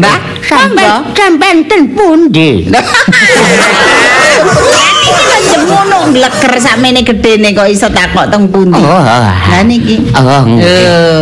[0.00, 0.18] Mbah.
[0.40, 2.72] Sampai sampean ten pundi?
[5.66, 8.78] Iki kok ngleker sakmene gedene kok iso takok teng pundi?
[8.78, 9.02] Oh.
[9.02, 9.98] Lah niki.
[10.14, 10.46] Oh,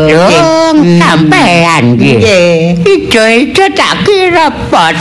[0.05, 0.21] Yo,
[1.01, 2.21] sampean nggih.
[2.21, 2.85] Nggih.
[2.85, 4.93] Ijo-ijo tak kira pot.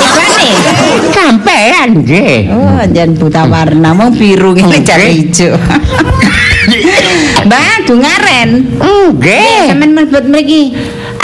[0.00, 0.72] Gimana?
[1.12, 2.48] Sampean nggih.
[2.48, 5.52] Oh, jan buta warna mau biru ngene jan ijo.
[7.46, 8.80] Mbak, dungaren.
[8.80, 9.68] Nggih.
[9.68, 10.62] Sampeyan mlebet mriki.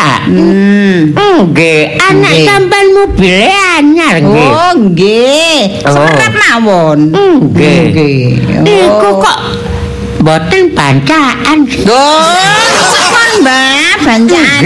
[0.01, 1.13] Ah, Hmm.
[1.53, 2.01] nggih.
[2.01, 3.37] Anak sampean mobil
[3.77, 4.49] anyar nggih.
[4.49, 5.61] Oh, nggih.
[5.85, 5.93] Oh.
[5.93, 6.99] Semerap mawon.
[7.13, 7.81] Nggih.
[7.93, 8.25] Nggih.
[8.65, 9.21] Iku Oh.
[9.21, 9.39] kok
[10.21, 11.59] boten bancaan.
[11.85, 12.21] Oh,
[12.89, 14.61] sepon Mbak, bancaan.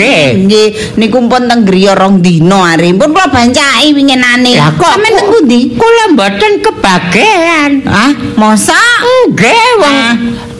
[0.46, 0.68] Nggih.
[0.98, 2.94] Niku pun teng griya rong dina ari.
[2.94, 4.54] Pun kula bancai winginane.
[4.54, 5.60] Lah kok Sampeyan teng pundi?
[5.74, 7.70] Kula mboten kebagian.
[7.86, 9.02] Ah, mosok?
[9.34, 10.14] Nggih, wong.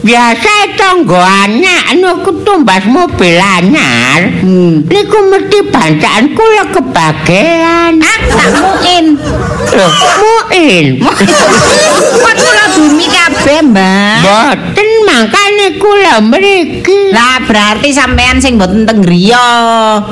[0.05, 4.37] Biasa tangga anak niku tumbas mobil anyar.
[4.45, 4.85] Hmm.
[4.85, 7.97] Niku mesti bancaan kula kebagian.
[7.97, 9.05] Ah, tak muin.
[9.73, 9.91] Loh,
[10.21, 10.85] muin.
[12.21, 14.15] Kok kula bumi kabeh, Mbak?
[14.21, 17.09] Boten makane kula mriki.
[17.09, 19.49] Lah berarti sampean sing mboten teng griya.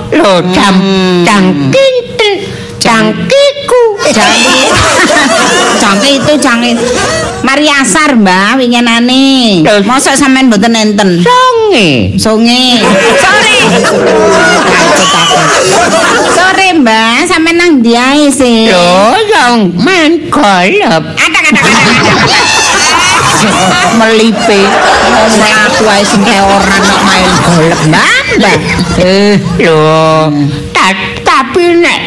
[0.10, 1.22] Lho, jam Hmm.
[1.22, 2.34] cangkinten
[2.82, 3.84] cangkiku.
[4.10, 4.74] Jange.
[5.78, 6.72] Jange itu jange.
[7.44, 9.62] Mari asar, Mbak, winginane.
[9.84, 11.20] Mosok sampean mboten enten.
[11.22, 12.16] Songe.
[12.16, 12.64] Songe.
[13.20, 13.58] Sore.
[16.32, 18.72] Sore, Mbak, sampean nang ndi ae sih?
[18.72, 21.62] Lho, yang main ada
[23.94, 24.60] melipe
[25.14, 28.58] ngomong aku ae sing kaya ora nek main golek mbak mbak
[29.00, 30.34] eh Lho,
[30.74, 32.00] ta- tapi nek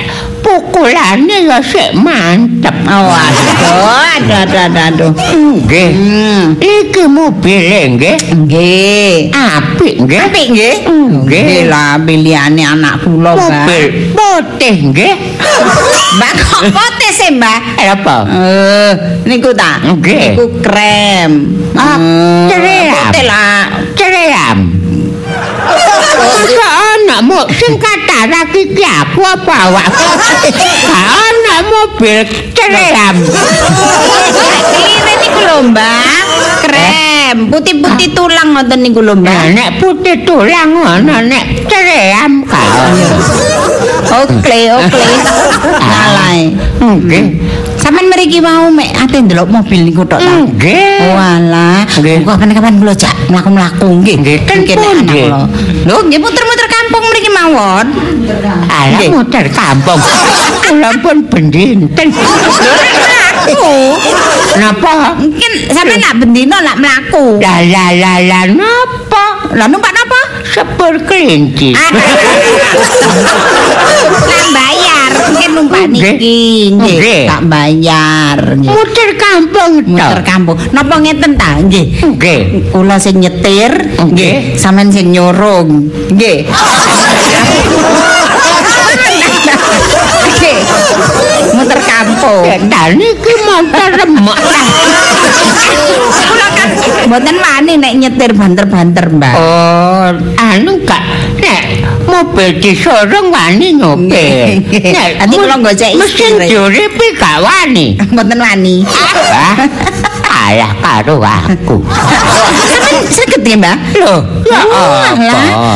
[0.57, 2.73] pukulane ya sik mantep.
[2.89, 5.91] oh aduh aduh aduh Nggih.
[6.57, 8.17] Iki mobile nggih.
[8.33, 10.21] nggih Apik nggih.
[10.23, 10.77] apik nggih
[11.27, 11.69] Nggih.
[11.69, 15.15] lah pilihane anak kula mbak Mobil putih nggih.
[16.17, 18.17] mbak kok potes sih mbak Apa?
[18.25, 18.93] eh
[19.25, 20.33] niku ta Nggih.
[20.33, 21.33] niku krem
[21.77, 22.89] Ah, Eh, ceream.
[22.89, 23.61] putih lah
[23.93, 24.59] Ceream.
[26.57, 30.09] Kok ana mo sing katarak iki aku apa awakku?
[30.87, 32.19] Kok ana mobil
[32.55, 33.17] ceream.
[34.77, 36.23] ini niku lho mbak
[36.67, 42.87] krem putih-putih tulang ngoten niku lho mbak nek putih tulang ngono nek ceream kae.
[44.07, 45.03] Oke, oke.
[45.67, 46.55] Nalai.
[46.79, 47.46] Nggih.
[47.87, 50.43] Sampeyan mriki mau mek ate ndelok mobil niku tok ta.
[50.43, 51.07] Nggih.
[51.15, 52.27] Walah, Nggih.
[52.27, 54.17] kok kapan-kapan kula jak mlaku-mlaku nggih.
[54.19, 55.47] Nggih, ten Kene anak kula.
[55.87, 57.87] Lho, nggih muter-muter kampung mriki mawon.
[58.67, 59.11] Alah Nggih.
[59.15, 60.03] muter kampung.
[60.67, 62.11] Kula pun bendinten.
[63.47, 63.71] Aku.
[64.59, 65.15] Napa?
[65.23, 67.39] Mungkin sampeyan nak bendino nak mlaku.
[67.39, 69.55] La la la la napa?
[69.55, 70.43] Lah numpak napa?
[70.43, 71.71] Sepur kelinci.
[74.27, 74.76] Lah bayar,
[75.27, 76.71] mungkin numpak niki.
[76.73, 78.39] Nggih, tak bayar.
[78.57, 80.57] Muter kampung Muter kampung.
[80.71, 81.59] Napa ngeten ta?
[81.59, 81.87] Nggih.
[82.15, 82.41] Nggih.
[82.71, 84.57] kula sing nyetir Nggih.
[84.57, 86.45] sampean sing nyorong nggih
[91.55, 94.39] muter kampung Lah niki motor remek.
[96.27, 96.69] kula kan
[97.07, 101.03] mboten wani nek nyetir banter-banter mbak Oh, anu gak
[101.41, 101.63] nek
[102.17, 104.57] mobil disorong wani nyopir.
[104.73, 106.49] Nek kula gocek mesin istri.
[106.49, 108.01] juripi gak wani.
[108.09, 109.57] mboten wani Hah?
[110.47, 111.83] Ayah karo aku.
[113.07, 115.13] saged ya mbak Loh, ya Walah.
[115.15, 115.73] apa?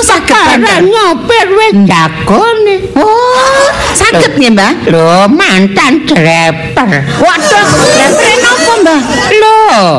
[0.00, 2.76] saged Sekarang banter nyopir wis jagone.
[2.96, 7.02] oh saged ya mbak Loh, mantan driver.
[7.20, 9.00] waduh lah keren apa mbak
[9.36, 9.90] Loh,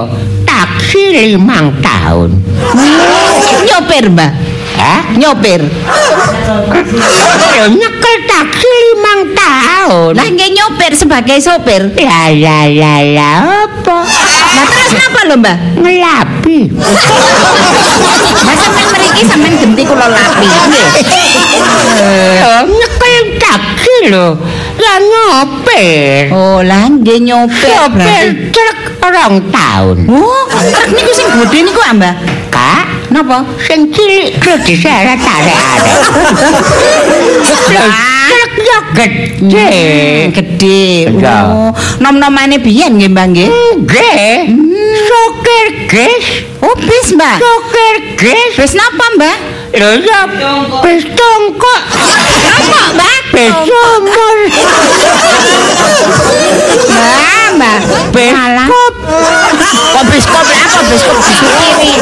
[0.43, 2.29] taksi limang tahun.
[3.63, 4.31] nyopir mbak
[4.77, 5.01] Hah?
[5.17, 5.61] nyopir
[7.67, 10.13] nyekel taksi limang tahun.
[10.13, 11.89] Lah nggih nyopir sebagai sopir.
[11.97, 13.31] La la la la
[13.65, 13.97] apa?
[14.05, 15.57] Lah terus napa lho, Mbah?
[15.81, 16.59] Ngelapi.
[18.45, 20.47] Lah sampean mriki sampean genti kula lapi.
[22.67, 24.37] Nyekel taksi lho.
[24.77, 26.29] Lah nyopir.
[26.31, 27.73] Oh, lah nggih nyopir.
[27.73, 28.53] Sopir berarti.
[28.53, 29.97] truk rong tahun.
[30.13, 32.13] Oh, truk niku sing gedhe niku, ah, Mbah.
[33.17, 33.41] Napa?
[33.65, 36.01] sing cilik terus diseret tarik-tarik.
[37.73, 37.89] Loh,
[38.29, 39.33] truk yo gede.
[39.41, 41.09] Hmm, Gedhe.
[41.17, 41.37] Iya.
[41.49, 43.49] Oh, nom-nomane biyen nggih, Mbah nggih.
[43.49, 44.37] Nggih.
[45.09, 46.25] Sopir ges.
[46.61, 47.41] Oh, bis, Mbah.
[47.41, 48.53] Sopir ges.
[48.53, 49.56] Bis napa, Mbah?
[49.77, 50.25] Ya
[50.81, 51.81] bis tongkok.
[52.41, 53.17] Napa, Mbah?
[53.29, 54.37] Bis sumur.
[56.81, 57.77] Mbah, Mbah.
[58.09, 58.65] Bis Alah.
[58.65, 58.93] kop.
[59.93, 61.93] Kok biskop lah, apa biskop disuwiri.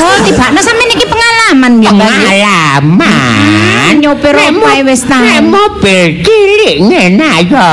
[0.00, 1.92] Oh, tibakno sampean iki pengalaman Mbah.
[1.92, 2.08] nggih?
[2.08, 3.92] Pengalaman.
[4.00, 5.20] Nyopir Nek apa mo- wis tahu?
[5.20, 7.68] Nek mobil cilik ngene ayo.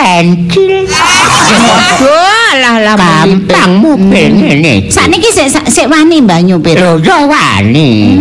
[0.00, 0.88] Kencil.
[0.88, 4.88] Waduh, alah lah Gampang mobil ngene.
[4.88, 4.88] iki.
[4.88, 6.80] Sakniki sik sik wani Mbah nyupir.
[6.80, 8.16] Lho yo wani.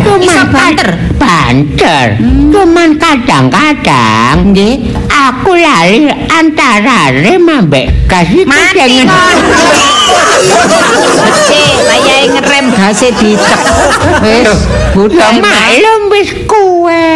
[0.00, 0.90] Iso banter?
[1.20, 2.18] Banter.
[2.50, 4.90] Cuman kadang-kadang Nggih.
[5.06, 9.06] aku lali antara rem ambek gas iku Mati jenenge.
[9.06, 9.36] kon.
[11.46, 13.60] Cek, wayahe ngerem gase dicek.
[14.24, 14.50] Wis,
[15.14, 15.32] Mbah.
[15.38, 17.06] maklum wis kuwe.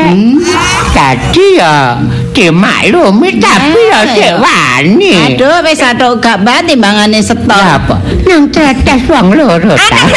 [0.94, 1.98] Dadi ya
[2.34, 4.34] dimaklumi tapi ya sik ya.
[4.42, 5.38] wani.
[5.38, 7.54] Aduh, wis atuk gak mbah timbangane setor.
[7.54, 8.02] Ya apa?
[8.26, 10.00] Nang tetes wong loro ta.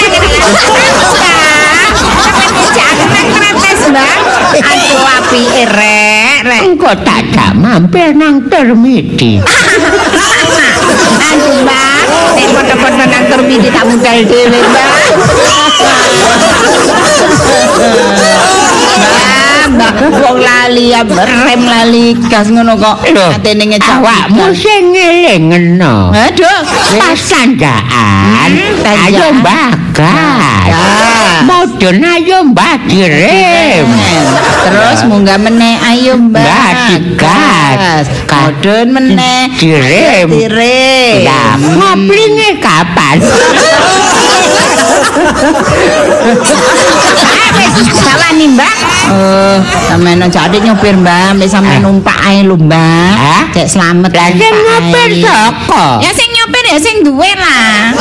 [4.58, 6.62] Aduh apike rek, rek.
[6.66, 9.38] Engko tak jak mampir nang termiti.
[11.30, 12.04] Aduh, Mbak.
[12.36, 14.88] Nek padha-padha nang termiti tak mudal dhewe, Mbak.
[19.98, 23.02] Wong lali rem lali gas ngono kok.
[23.10, 23.98] Atene ngejak.
[23.98, 26.14] awakmu sing ngelingno.
[26.14, 26.60] Aduh,
[27.02, 30.70] Pas sandaan, Hmm, ayo bagas.
[30.70, 31.42] Gas.
[31.44, 33.86] Modun ayo mbak direm.
[34.68, 36.72] Terus munggah meneh ayo Mbak.
[36.92, 38.06] Digas.
[38.30, 39.50] Modun meneh.
[39.58, 40.28] Direm.
[40.30, 41.26] Direm.
[41.26, 43.18] Lah, ngoplinge kapan?
[47.98, 48.76] Sawani Mbak.
[49.08, 49.56] Oh,
[49.88, 53.12] sampeyan aja adik nyopir Mbak, mbek sampeyan numpak ae lho Mbak.
[53.16, 53.44] Hah?
[53.56, 54.12] Cek slamet.
[54.12, 55.22] Lah sing ngopir ae.
[55.24, 55.86] saka?
[56.04, 57.96] Ya sing nyopir ya sing duwe lah.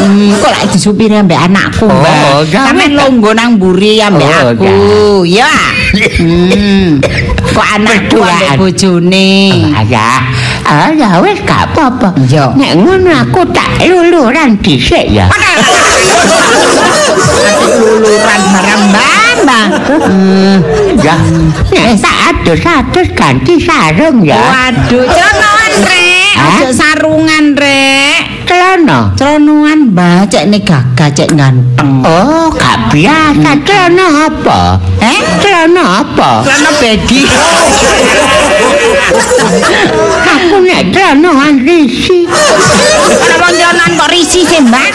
[0.00, 2.50] Hmm, kok lek disupiri ambek anakku, Oh, Mbak.
[2.50, 2.66] jangan.
[2.74, 4.74] Sampeyan longgo nang mburi ambek Oh, aku.
[5.24, 5.52] Ya.
[6.18, 6.98] Hmm.
[7.50, 9.30] Kok anakku ambek bojone.
[9.86, 10.08] Ya,
[10.70, 12.14] ah ya wis gak apa-apa.
[12.30, 12.54] Iya.
[12.54, 15.26] Nek ngono aku tak luluran dhisik ya.
[17.70, 20.56] luluran barang mbak hmm.
[21.00, 21.16] Ya,
[21.72, 24.36] nek tak adus-adus ganti sarung ya.
[24.36, 29.14] waduh celonoan rek ojo sarungan rek Celana.
[29.16, 34.60] celonoan mbak cek ini gagah cek ganteng Oh, gak biasa celana apa?
[35.00, 36.30] eh Celana apa?
[36.44, 37.22] celana bedi
[40.30, 42.26] Aku nek celana risi.
[43.10, 44.90] kenapa celonan kok risi sih mbak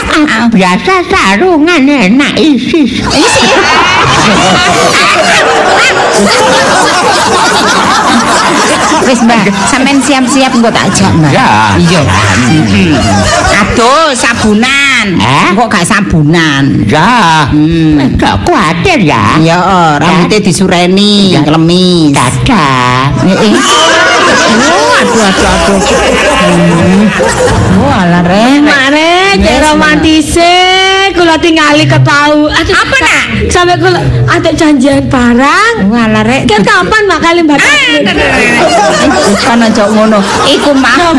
[0.51, 2.82] Biasa sarungan enak isi.
[2.88, 3.49] isi
[9.06, 11.30] Wis mbak, sampean siap-siap engko tak ajak mbak.
[11.30, 11.78] Ya.
[11.78, 12.01] Iya.
[13.62, 15.21] Aduh, sabunan.
[15.21, 15.54] Eh?
[15.54, 16.63] Kok gak sabunan?
[16.89, 18.17] Ya, Hmm.
[18.17, 19.38] gak kuatir ya.
[19.45, 19.62] Ya,
[20.01, 21.45] rambutnya disureni, Ya.
[21.45, 22.17] klemis.
[22.17, 23.13] Dadah.
[23.30, 23.96] Eh, eh.
[24.65, 25.80] Oh, aduh, aduh, aduh.
[26.46, 27.04] Hmm.
[27.82, 28.63] Oh, alah, Ren.
[28.63, 30.36] Mare, cek romantis
[31.15, 32.52] kula tingali ketau.
[32.52, 33.24] Aduh, Apa, Nak?
[33.48, 35.76] Sampai kula ada janjian barang.
[35.88, 36.50] Oh, alah, Rek.
[36.50, 37.80] Kan kapan mak kali batas?
[39.08, 40.20] Bukan aja ngono.
[40.48, 41.13] Iku mau.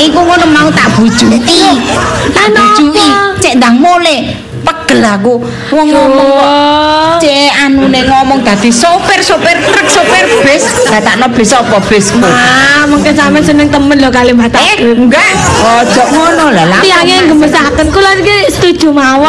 [0.00, 1.76] Iku ngono mau tak bujuti.
[2.32, 4.16] Tak Lah, Cek ndang mule.
[4.64, 5.44] Pegel aku.
[5.68, 7.20] Wong ngomong kok Oh.
[7.20, 13.12] cek anune ngomong dadi sopir sopir truk sopir bis datakno bis apa bisku Ah, mungkin
[13.12, 14.56] sampe seneng temen lho kali batas.
[14.58, 19.28] eh enggak ojo ngono lah lah Tiangnya gemesaken kula iki setuju mawon.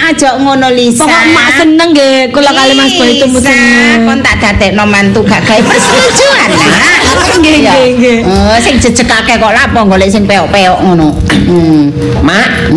[0.00, 3.98] aja ngono Lisa Pokok mak seneng nggih kula kali Mas Boy Lisa, seneng.
[4.04, 6.98] kon tak dadekno mantu gak gawe persetujuan nah
[7.38, 7.72] Nggih, Ya.
[7.72, 8.18] nggih, nggih.
[8.24, 11.12] Oh, sing jejekake kok lapo golek sing peok-peok ngono
[11.48, 11.84] hmm
[12.20, 12.72] Mak,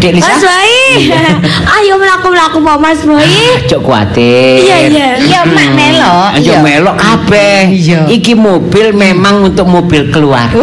[0.00, 0.28] Dek Lisa.
[0.30, 0.72] Mas Boy.
[1.78, 3.26] Ayo mlaku-mlaku Pak Mas Boy.
[3.68, 4.64] Cok kuatir.
[4.64, 5.08] Iya, iya.
[5.18, 7.70] iya mak melok Ayo melok kabeh.
[7.70, 8.00] Iya.
[8.08, 10.56] Iki mobil memang untuk mobil keluarga.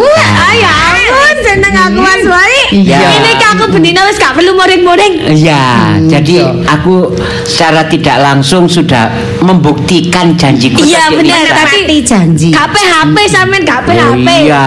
[0.52, 2.56] Ayo ampun seneng aku Mas Boy.
[2.72, 3.00] Iya.
[3.18, 5.14] Ini aku bendina wis gak perlu moring-moring.
[5.34, 5.66] Iya,
[5.98, 7.10] Hmm, jadi aku
[7.48, 10.82] secara tidak langsung sudah membuktikan janjiku.
[10.82, 11.44] Iya, benar.
[11.48, 14.30] Tapi- janji HP HP sampean gak HP Oh, HP.
[14.46, 14.66] iya.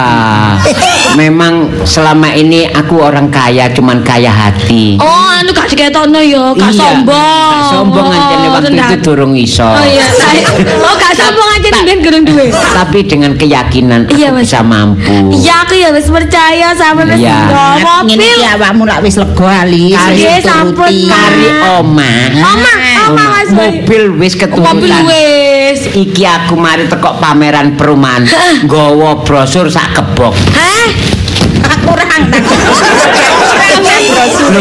[1.13, 1.53] Memang
[1.83, 4.95] selama ini aku orang kaya, cuman kaya hati.
[4.97, 7.49] Oh, anu gak diketokno yo, gak Iya, sombong.
[7.49, 9.65] gak sombong aja nih waktu itu durung iso.
[9.65, 10.47] Oh iya, saya-
[10.85, 12.45] oh gak sombong aja nih ben gerung duwe.
[12.51, 15.33] Tapi dengan keyakinan aku Iya, bisa mampu.
[15.33, 17.37] Iya, aku ya wis percaya sama wis Iya.
[17.81, 18.19] mobil.
[18.19, 21.07] iki awakmu lak wis lega ali Kali wis sampun, turuti.
[21.07, 21.17] Mas.
[21.17, 22.11] Kari oma.
[22.37, 22.73] Oma,
[23.07, 23.23] oma.
[23.51, 24.60] Mobil wis keturutan.
[24.61, 25.89] Mobil wis.
[25.91, 28.23] Iki aku mari teko pameran perumahan,
[28.63, 30.31] nggawa brosur sak kebok.
[30.53, 30.87] Hah?
[31.81, 32.45] kurang tak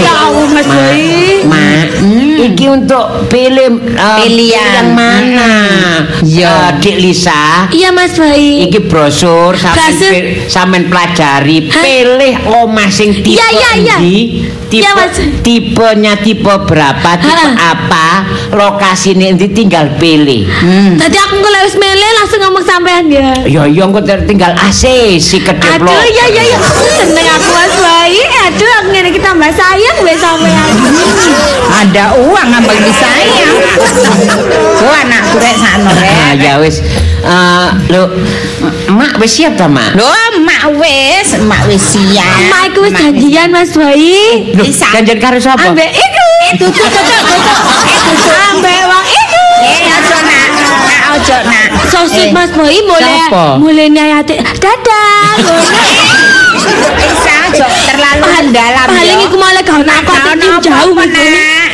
[0.01, 1.45] Ya Allah Mas Ma, Boy.
[2.41, 2.49] Hmm.
[2.51, 4.73] Iki untuk pilih uh, Pilihan.
[4.75, 5.53] yang mana?
[6.21, 6.49] Iya.
[6.49, 7.69] Uh, Dik Lisa.
[7.69, 8.65] Iya Mas Bayi.
[8.65, 11.83] Iki brosur sampean sampean pelajari Hah?
[11.83, 13.97] pilih omah sing tipe Iya, iya, iya.
[13.97, 14.19] endi,
[14.67, 15.17] tipe Iya, Mas.
[15.41, 17.77] tipenya tipe berapa, tipe Ha.
[17.77, 18.07] apa,
[18.51, 20.49] lokasinya endi tinggal pilih.
[20.49, 20.97] Hmm.
[20.97, 23.37] Tadi aku kalau wis mele langsung ngomong sampean ya.
[23.45, 24.83] Ya ya engko ter- tinggal AC
[25.19, 26.59] si kedep Aduh, iya iya iya.
[26.97, 28.23] Seneng aku Mas Bayi.
[28.47, 30.71] Aduh, aku ngene kita mbak sayang wis sampean.
[31.71, 33.57] Ada uang ambek disayang.
[34.79, 35.99] Ku anakku rek sakno Ah,
[36.33, 36.39] rek.
[36.39, 36.79] ya wis.
[37.21, 38.03] Eh, lho,
[38.91, 39.93] Mak wis siap ta, Mak?
[39.95, 40.09] Lho,
[40.41, 42.25] mak wis, mak wis siap.
[42.41, 44.53] Emak iku wis janjian Mas Bayi.
[44.55, 44.89] Bisa.
[44.95, 45.69] janjian karo sapa?
[45.69, 46.27] Ambek iku.
[46.59, 47.61] Tutup tutup tutup.
[48.51, 49.43] Ambek wong iku.
[49.91, 50.60] Ojo nak, nak
[51.13, 51.67] ojo nak.
[51.89, 53.19] So sweet Eh, Mas Boy mulai
[53.59, 55.35] mulai nyayati dadah.
[57.01, 60.95] Bisa ojo terlalu mendalam Paling iku malah kau nak aku Gak ono tim jauh.
[60.95, 61.69] Nak.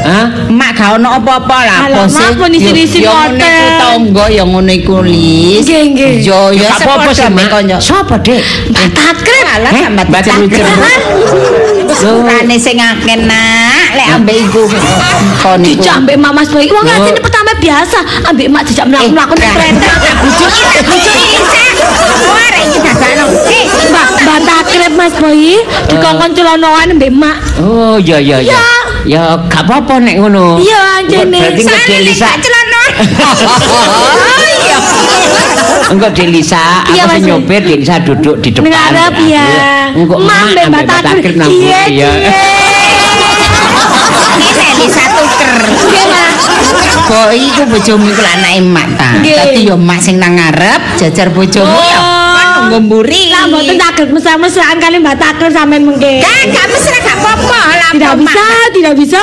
[0.00, 0.26] Hah?
[0.48, 1.78] Mak gak ono apa-apa lah
[2.08, 3.44] mak, pun isi-isi Yo ngono hotel.
[3.44, 5.66] iku tangga yo ngono iku lis.
[5.66, 6.12] Nggih, nggih.
[6.24, 7.50] Yo yo apa-apa sih, Mak.
[7.78, 8.40] Sapa, Dek?
[8.72, 9.44] Takrib.
[9.50, 10.08] Alah Eh, sambat
[11.96, 14.64] Surane sing akeh nak, lek ambek iku
[15.42, 15.58] kon.
[15.62, 16.70] Dijak ambek Mak Mas Boy.
[16.70, 17.98] Wong asine pertama biasa
[18.30, 19.90] ambek Mak dijak mlaku-mlaku nang kereta.
[20.22, 21.64] Bujuki tak bujuki Isa.
[22.30, 23.24] Wah, rek iki dadakno.
[23.50, 25.58] Eh, Mbak Mbak Takrib Mas Boy
[25.90, 27.36] dikongkon celanoan ambek Mak.
[27.58, 28.54] Oh, iya iya iya.
[28.54, 28.64] Ya.
[29.08, 30.60] Ya, gak apa-apa nek ngono.
[30.60, 31.40] Iya, anjene.
[31.40, 31.72] Berarti engko
[32.20, 32.59] Soalnya
[33.00, 34.76] Iya.
[35.90, 38.70] Engko Dek Lisa, aku Iya, sing nyopir Dek Lisa duduk di depan.
[38.70, 39.46] Ngarep ya.
[39.96, 41.34] Engko Mak Mbak Takrib.
[41.40, 42.10] nang Iya, iya.
[44.40, 45.52] Ini Lisa tuker.
[45.66, 46.34] Nggih, Mak.
[47.10, 49.18] Boy iku bojomu iku lah anake emak ta.
[49.18, 51.98] Dadi yo emak sing nang ngarep jajar bojomu ya.
[52.38, 53.34] Kon nunggu mburi.
[53.34, 56.22] Lah mboten takrib mesra-mesraan kali Mbak Takrib sampean mengke.
[56.22, 57.90] Gak gak mesra gak apa-apa lah.
[57.90, 59.22] Tidak bisa, tidak bisa.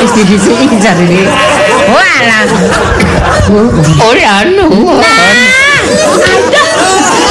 [0.00, 1.28] Wis didhisiki jarine.
[1.84, 2.44] Walah.
[4.00, 4.68] Ora anu.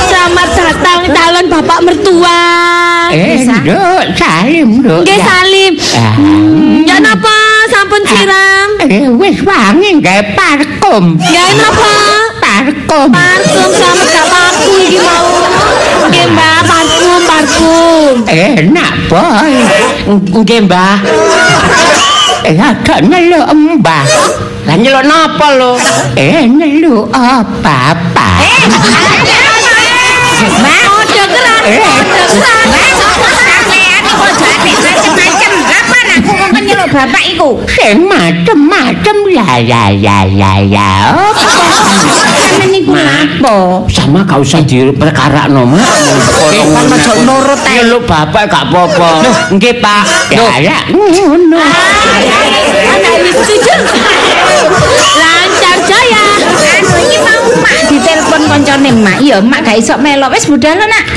[0.10, 2.42] Selamat datang calon bapak mertua.
[3.14, 5.06] Eh, nduk, salim, nduk.
[5.06, 5.20] Nggih.
[5.22, 5.74] Salim.
[5.98, 6.16] Ah.
[6.86, 7.38] Ya napa
[7.70, 8.70] sampun siram?
[8.90, 11.18] Eh, wis wangi gawe parfum.
[11.22, 11.94] Ya napa?
[12.42, 13.10] Parfum.
[13.14, 15.30] Parfum selamat gak paku iki mau.
[16.10, 18.16] Nggih Mbak, parfum, parfum.
[18.30, 19.54] Enak, boy.
[20.42, 20.98] Nggih, Mbah.
[22.44, 24.06] Eh, agak nyeluk Mbah.
[24.64, 25.76] Lah nyeluk napa lho?
[26.16, 28.30] Eh, nyeluk apa-apa.
[30.44, 31.62] Mbak, Ojo kerak.
[31.68, 31.80] Eh.
[36.54, 37.50] Ojo bapak iku?
[37.68, 40.90] Sing macem-macem ya ya ya ya ya.
[42.84, 43.88] Niku lapo?
[43.88, 45.88] Sama gak usah diperkarakno, Mak.
[46.52, 47.80] Kon aja nurut ae.
[47.80, 49.24] Nyeluk bapak gak apa-apa.
[49.56, 50.04] Nggih, Pak.
[50.36, 51.64] Ya ya ngono.
[51.64, 53.88] Anak wis setuju.
[55.16, 56.28] Lancar jaya.
[56.44, 59.24] Anu iki mau mak ditelepon koncone mak.
[59.24, 60.36] Iya, mak gak iso melok.
[60.36, 61.08] Wis budal Nak.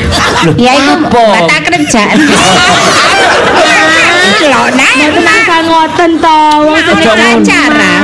[0.55, 1.51] Ya iku apa?
[1.51, 2.19] batak kerjaan.
[4.47, 4.93] Lho, Nak.
[4.97, 6.39] Mboten asal ngoten to.
[6.67, 7.43] Wong Ojo sing ngono.
[7.43, 7.95] acara.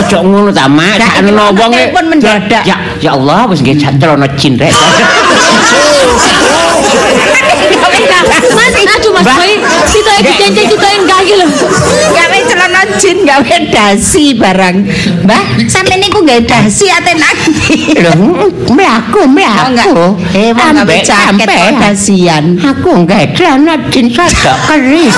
[0.00, 0.96] Ojo ngono ta, Mak.
[0.98, 2.62] Sakno iki wong e- mendadak.
[2.66, 4.72] Ya ya Allah, wis nggih celana jin rek.
[8.50, 8.74] Mas, Mas
[9.20, 9.36] Mbak.
[9.36, 9.52] Boy,
[9.92, 11.46] kita iki janji kita enggak iki lho.
[12.14, 12.59] Gawe celana
[13.00, 14.76] jin, gawe dasi barang.
[15.24, 17.94] Mbah, sampe niku gawe dasi ate nanti.
[17.98, 18.12] Lho,
[18.72, 19.86] mlaku Oh enggak.
[19.90, 20.06] mlaku.
[20.32, 22.44] Eh, wong gawe jaket dasian.
[22.60, 25.14] Aku enggak celana jin sadok keris.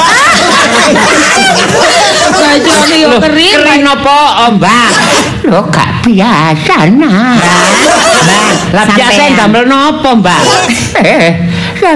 [2.33, 3.55] Baju aku yo kering.
[3.61, 4.91] Kering apa, oh, Mbak?
[5.47, 7.37] Lho, gak biasa, nah.
[7.39, 7.61] Mbak,
[8.73, 9.37] lah biasa Sampean.
[9.39, 10.43] damel napa, Mbak?
[11.03, 11.29] Eh,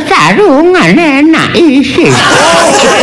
[0.02, 2.10] sarungan enak isi.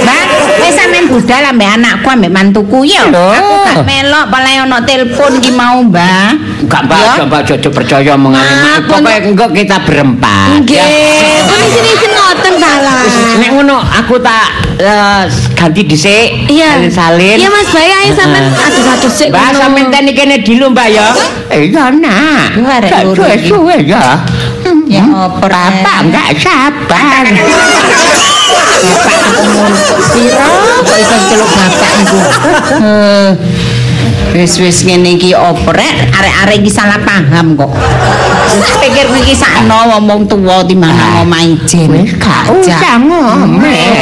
[0.04, 0.24] Mbak,
[0.60, 2.80] wis sampean budal ambek anakku ambek mantuku.
[2.84, 3.28] Lho.
[3.32, 6.30] Aku gak melok palae ono telepon ki mau, Mbak.
[6.68, 7.12] Gak Mbak, Ya.
[7.24, 10.48] coba jojo percaya mengenai Ah, Pokoknya enggak kita berempat.
[10.68, 10.84] ya.
[10.84, 13.04] Nggih, pun isin-isin ngoten ta lah.
[13.40, 14.46] Nek ngono aku tak
[14.80, 15.24] eh,
[15.56, 16.52] ganti dhisik.
[16.52, 16.84] Iya.
[16.92, 17.38] Salin.
[17.40, 21.08] Iya Mas Boy, ayo sampean aduh-aduh sik Mbak sampean teni kene dulu Mbak ya.
[21.52, 22.48] Iya nak.
[22.60, 24.20] Gak suwe-suwe ya.
[24.94, 25.50] Ya Hmm, apa?
[25.50, 27.26] Bapak enggak sabar.
[27.26, 29.64] Bapak ketemu
[30.14, 30.50] piro
[30.86, 32.18] kok iso celuk bapak niku.
[32.78, 33.30] Eh,
[34.34, 37.70] Wis wis ngene iki oprek arek-arek iki salah paham kok.
[38.82, 41.90] Pikir iki sakno ngomong tuwa timbang ngomong jen.
[41.94, 43.94] Wis gak usah ngomel.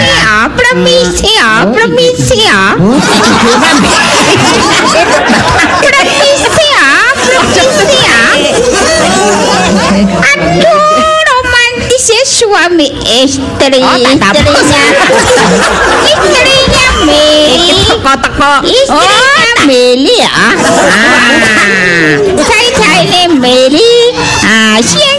[0.00, 2.76] Ya, permisi ya, permisi ya.
[2.76, 3.72] Permisi ya,
[5.80, 6.47] permisi ya.
[9.98, 12.88] Aduh, romantis ya suami
[13.22, 13.80] istri.
[13.82, 14.30] Istrinya.
[14.30, 14.84] Istrinya
[16.06, 17.78] istrinya Meli.
[17.88, 18.52] Teko-teko.
[18.66, 20.30] Istrinya Meli ya.
[20.30, 20.54] Ah.
[22.38, 23.92] Saya Meli.
[24.46, 25.18] Ah, siang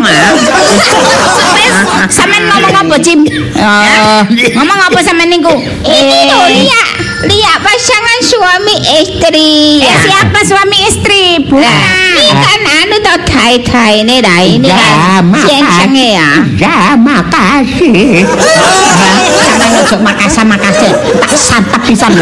[0.00, 0.32] ah.
[1.52, 1.74] Wis,
[2.08, 3.20] sampean ngomong apa, Cim?
[3.26, 4.20] Eh,
[4.52, 5.52] ngomong apa sampean niku?
[5.82, 6.88] Ini Eh, loh lihat,
[7.22, 9.52] lihat pasangan suami istri.
[9.80, 11.24] eh, siapa suami istri?
[11.44, 11.80] Bukan.
[12.12, 14.78] ini kan anu tau thai-thai ini dah ini Ya,
[15.18, 16.30] kan siang-siangnya ya.
[16.56, 18.22] Ya, makasih.
[19.42, 20.90] Sampeyan ojo makasih makasih.
[21.18, 22.12] Tak santap pisan.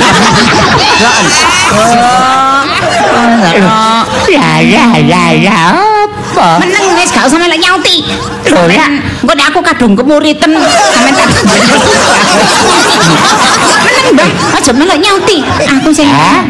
[3.11, 5.61] Oh, Ya, ya, ya, ya,
[6.31, 6.63] apa?
[6.63, 8.07] meneng wis gak usah melok nyauti.
[8.47, 11.29] Engko nek aku kadung kemuritan sampean tak.
[13.83, 14.31] Meneng, Mbah.
[14.57, 15.37] Aja melok nyauti.
[15.67, 16.47] Aku sing Hah?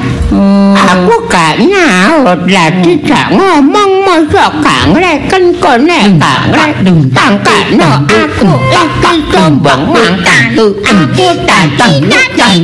[0.95, 9.19] Aku gak nyaut lagi gak ngomong masa gak ngereken kone gak ngereken tangkano aku lagi
[9.35, 12.63] sombong ngangkat tuh aku datang datang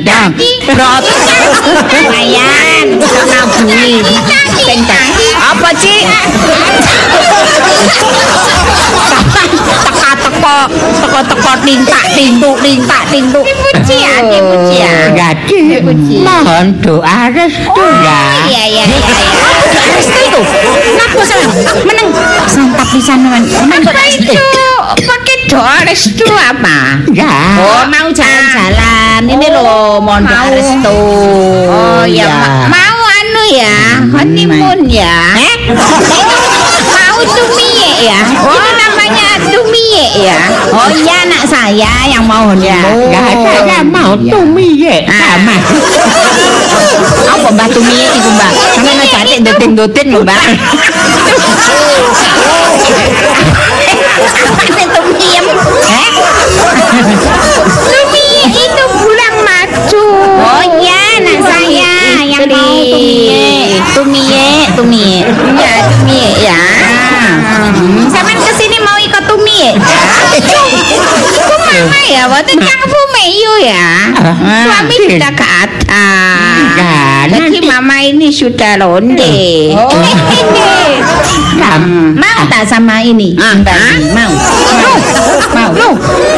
[1.86, 4.02] Lumayan, bisa ngabui.
[4.66, 4.82] Sing
[5.38, 6.02] apa sih?
[9.86, 10.56] Teka-teko,
[11.00, 13.42] teko-teko tintak tintuk tintak tintuk.
[13.44, 14.94] Dipuji ya, dipuji ya.
[15.14, 15.58] jadi
[16.22, 18.84] mohon doa restu ya Iya, iya, iya.
[18.86, 19.10] iya.
[19.96, 20.40] Restu itu.
[20.96, 21.50] Napa sampean?
[21.86, 22.08] Meneng
[22.46, 22.86] santap.
[22.92, 24.44] Meneng kok Apa itu
[25.02, 26.78] pakai doa restu apa?
[27.12, 29.20] ya Oh, mau jalan-jalan.
[29.26, 30.98] Ini loh, mohon doa restu.
[31.66, 32.34] Oh ya, ya.
[32.34, 33.76] ma- mau anu ya,
[34.12, 35.16] honeymoon ya.
[35.34, 35.54] Eh?
[36.86, 37.55] Mau tumie
[38.00, 38.18] ya.
[38.28, 40.38] Itu namanya tumie ya.
[40.72, 43.12] Oh iya anak saya yang mau honeymoon.
[43.12, 45.56] ya saya mau tumiye sama
[47.26, 48.50] Apa Mbah Tumi iku Mbah?
[48.74, 50.42] Sampe ngejati ndoting-ndoting lho Mbah.
[54.76, 55.44] Sing tumiem.
[55.84, 56.08] Eh?
[57.92, 60.06] Tumie itu bulan madu.
[60.40, 61.92] Oh iya anak saya
[62.24, 63.80] yang mau tumie.
[63.92, 65.20] Tumie, tumie.
[65.56, 66.60] Ya, tumie ya.
[67.56, 68.08] Hmm.
[68.12, 69.74] Sampeyan kesini mau ikut tumie?
[71.36, 73.88] Ku mama ya, waktu cangfu meyu ya.
[74.14, 76.62] Suami Ah, sudah ke atas.
[76.76, 79.74] Ya, Jadi nanti- mama ini sudah londe.
[79.74, 79.90] Oh.
[82.16, 83.34] Mau tak sama ini?
[83.34, 84.32] Mbak ini, mau.
[85.56, 85.70] Mau.
[85.72, 85.92] Mau.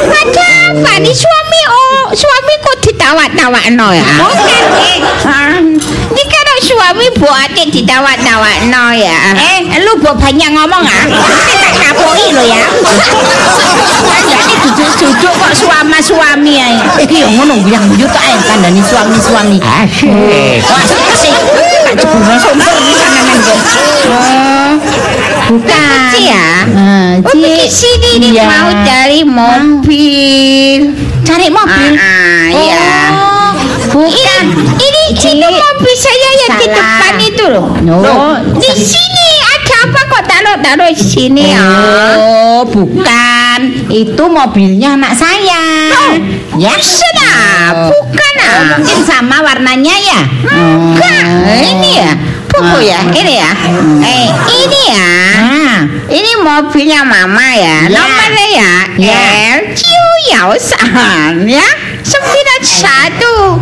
[0.08, 4.04] Ada apa nih suami oh suami kok ditawak-tawak no ya?
[4.46, 4.98] Eh.
[6.08, 9.18] Ini kalau suami buatnya ditawak-tawak no ya.
[9.36, 11.04] Eh, lu buat banyak ngomong ah.
[11.08, 12.62] Ini tak kapoi lo ya.
[15.48, 16.76] Kok suami-suami ae.
[17.00, 19.56] Iki yo ngono guyang-guyu tok ae kandhani suami-suami.
[19.64, 20.82] asik Wah,
[21.16, 21.32] sih.
[21.88, 23.58] Tak jebul sumber iki sampean kok.
[24.12, 24.70] Oh.
[25.48, 26.12] Bukan.
[26.12, 26.48] Ci ya.
[26.68, 28.44] Nah, Oh, di sini nih Iya.
[28.44, 30.80] mau cari mobil.
[31.24, 31.92] Cari mobil.
[31.96, 32.84] Ah, ah, iya.
[33.16, 33.50] Oh,
[33.88, 34.44] bukan.
[34.76, 35.32] Ini Ci.
[35.40, 37.66] itu mobil saya yang di depan itu loh.
[37.96, 39.28] Oh, Di sini
[39.78, 41.62] apa kok taruh-taruh di sini ya?
[42.18, 43.58] Oh, bukan.
[43.86, 45.62] Itu mobilnya anak saya.
[46.58, 46.72] Ya.
[46.74, 47.38] Sudah,
[47.70, 47.90] Oh.
[47.92, 48.62] bukan Oh, ah.
[48.80, 50.20] mungkin sama warnanya ya.
[50.48, 51.62] Enggak, Oh.
[51.62, 52.10] ini ya.
[52.48, 53.50] Buku ya, ini ya.
[54.02, 55.10] Eh, ini ya.
[55.38, 55.78] Ah.
[56.08, 57.86] Ini mobilnya mama ya.
[57.86, 57.92] Ya.
[57.92, 58.72] Nomornya ya.
[58.98, 59.20] Ya.
[59.62, 61.62] L Jiu Yao San ya.
[62.02, 63.60] 91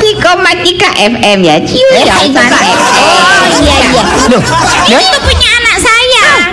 [0.00, 1.56] 3,3 FM ya.
[1.58, 2.62] Eh, itu, San Kak.
[2.62, 2.78] FM.
[2.78, 4.04] Oh, iya, iya.
[4.32, 4.42] Loh,
[4.88, 5.47] Ya itu punya.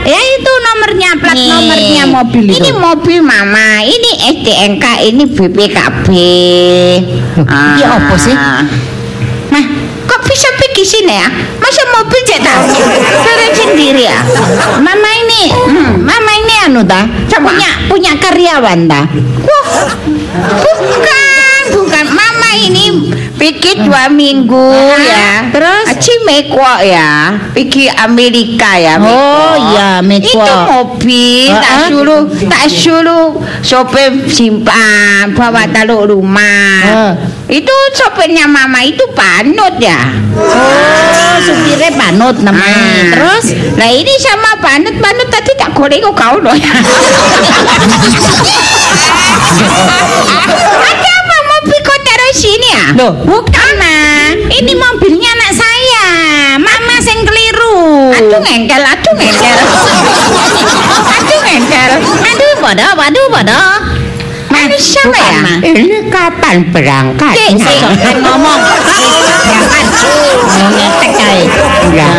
[0.06, 1.50] Ya itu nomornya plat Nih.
[1.50, 2.62] nomornya mobil itu.
[2.62, 6.08] Ini mobil mama, ini STNK, ini BPKB.
[7.42, 8.36] Loh, iya apa sih?
[9.50, 9.66] Mah,
[10.06, 11.26] kok bisa pergi sini ya?
[11.58, 12.64] Masa mobil cek tahu?
[13.56, 14.20] Sendiri ya?
[14.78, 17.08] Mama ini, hmm, mama ini anu ta,
[17.42, 18.86] punya punya karyawan.
[19.42, 19.66] Wah,
[20.86, 21.25] bukan,
[21.72, 22.06] bukan.
[22.08, 22.86] Mama ini
[23.36, 25.50] pergi dua minggu ya.
[25.52, 25.86] terus?
[25.92, 27.12] Aci mekwa ya,
[27.52, 28.96] pergi Amerika ya.
[28.98, 30.08] Oh iya, Itu
[30.40, 30.46] mekwa.
[30.66, 31.88] mobil tak Ah, ah.
[31.88, 33.28] suruh tak suruh
[33.60, 36.80] sopir simpan bawa taruh rumah.
[36.86, 37.12] Ah.
[37.46, 40.00] Itu sopirnya mama itu panut ya.
[40.36, 42.74] Oh, supirnya panut namanya.
[42.74, 43.04] Ah.
[43.12, 43.46] Terus
[43.76, 46.74] Nah ini sama panut panut tadi tak goreng kok kau loh ya.
[49.86, 51.25] Ada mobil
[52.76, 53.00] taruh sini ya?
[53.00, 53.98] Loh, bukan ma.
[54.52, 56.08] Ini mobilnya anak saya.
[56.60, 58.12] Mama sing keliru.
[58.12, 59.58] Aduh ngengkel, aduh ngengkel.
[61.16, 61.92] aduh ngengkel.
[62.04, 63.72] Aduh, bodoh, waduh, bodoh.
[64.76, 65.40] Siapa bukan, ya?
[65.40, 65.54] Ma.
[65.62, 67.80] ini kapan berangkat Cik,
[68.26, 68.60] ngomong.
[70.76, 71.42] Ngetek kae.
[71.94, 72.10] Ya.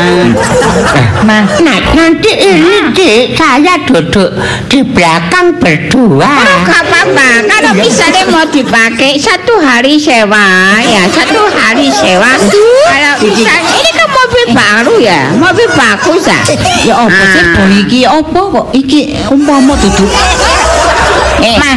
[1.27, 4.31] Ma, Nah, nanti ini Cik, saya duduk
[4.71, 6.23] di belakang berdua.
[6.25, 7.29] Oh, gak apa-apa.
[7.45, 12.31] Kalau misalnya mau dipakai satu hari sewa, ya satu hari sewa.
[12.39, 16.41] Kalau misalnya ini kan mobil baru ya, mobil bagus ya.
[16.87, 17.69] ya apa sih Ah.
[17.77, 20.11] iki apa kok iki umpama duduk
[21.37, 21.57] Eh.
[21.61, 21.73] Ma,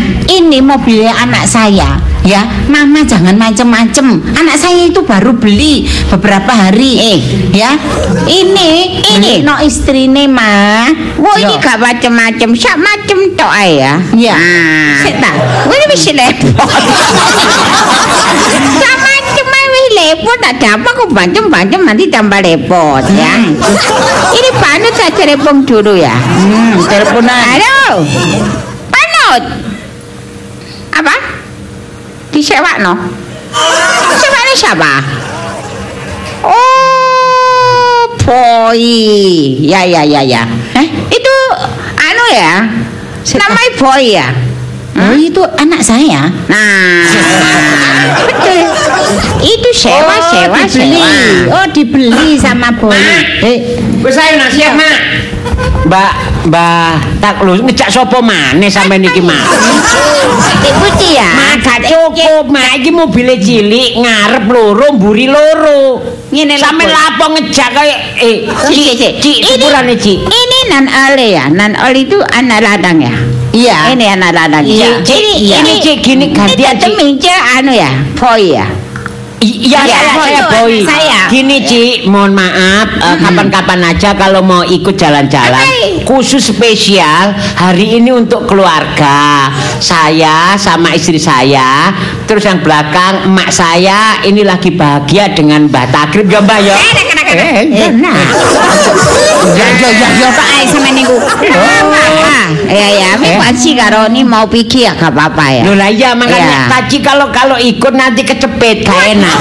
[0.50, 2.02] ini mobilnya anak saya.
[2.26, 4.20] Ya, Mama jangan macem-macem.
[4.36, 7.00] Anak saya itu baru beli beberapa hari.
[7.00, 7.20] Eh.
[7.54, 7.78] ya.
[8.28, 8.70] Ini,
[9.16, 10.90] ini no istrine, Ma.
[11.22, 13.94] Wah ini gak macem-macem, sak macem tok ae ya.
[14.12, 14.36] Iya.
[14.36, 14.94] Ah.
[15.06, 15.32] Sik ta?
[15.70, 16.82] Wah ini mesti lepot.
[18.84, 23.34] sak macem ae wis lepot, ada apa kok macem-macem nanti tambah lepot ya.
[24.34, 26.14] Ini panut saya telepon dulu ya.
[26.14, 27.38] Hmm, teleponan.
[27.38, 28.04] Halo.
[28.92, 29.70] Panut.
[31.00, 31.16] Apa?
[32.36, 32.94] Disewa no?
[34.20, 34.94] Sewanya siapa?
[36.44, 38.84] Oh, boy.
[39.64, 40.44] Ya ya ya ya.
[40.76, 41.36] Eh, itu
[41.96, 42.68] anu ya?
[43.40, 44.28] Namanya boy ya?
[45.00, 46.28] Oh, itu anak saya.
[46.52, 47.08] Nah,
[48.28, 48.60] betul.
[49.40, 51.00] Itu sewa, oh, sewa, dibeli.
[51.00, 51.56] sewa.
[51.56, 53.00] Oh, dibeli sama boy.
[53.40, 54.98] Eh, Wis ayo nak siap, Mak.
[55.80, 56.12] Mbak,
[56.52, 56.94] Mbak,
[57.24, 59.42] tak lho ngejak sapa maneh sampean iki, Mak?
[60.60, 61.30] Ibu ya.
[61.34, 62.84] Mak, gak cukup, Mak.
[62.84, 66.04] Iki mobile cilik, ngarep loro, mburi loro.
[66.30, 69.18] Ngene lho, Sampe lapo ngejak kaya eh cik.
[69.24, 70.20] Cik, sepurane, Cik.
[70.30, 73.16] Ini nan ole ya, nan ole itu anak ladang ya.
[73.56, 73.90] iya.
[73.96, 74.62] Ini anak ladang.
[74.62, 76.94] Iya, ini, ini, Cik, gini gantian, Ini Cik.
[77.00, 77.90] mince anu ya,
[78.20, 78.68] boy ya.
[79.40, 80.76] Iya, saya, Boy, saya itu Boy.
[80.84, 81.20] saya.
[81.32, 85.64] Gini, Cik, mohon maaf, eh, kapan-kapan aja kalau mau ikut jalan-jalan.
[86.04, 89.48] Khusus spesial hari ini untuk keluarga.
[89.80, 91.90] Saya sama istri saya,
[92.24, 96.76] terus yang belakang emak saya ini lagi bahagia dengan Mbah Takrib ya, Mbah ya.
[96.76, 97.42] Eh, kena, kena.
[97.42, 98.20] Eh, Eh, nah.
[99.50, 101.16] Ya, ya, ya, ya, Pak Ai sama niku.
[101.16, 103.38] Ah, Ya, ya, Eh.
[103.40, 105.64] masih karo ini mau pikir ya, gak apa-apa ya.
[105.64, 106.18] Loh lah iya Iya.
[106.18, 109.38] makanya tadi kalau kalau ikut nanti kecepet gak enak.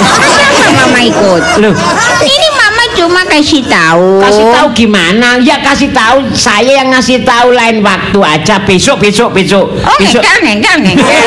[0.70, 1.42] Mama ikut?
[1.58, 1.74] Loh,
[2.20, 4.20] Ini mama cuma kasih tahu.
[4.20, 5.40] kasih tahu gimana?
[5.40, 9.66] Ya kasih tahu saya yang ngasih tahu lain waktu aja besok besok besok.
[9.74, 10.22] Oh, besok.
[10.42, 11.26] Ngengkel, ngengkel,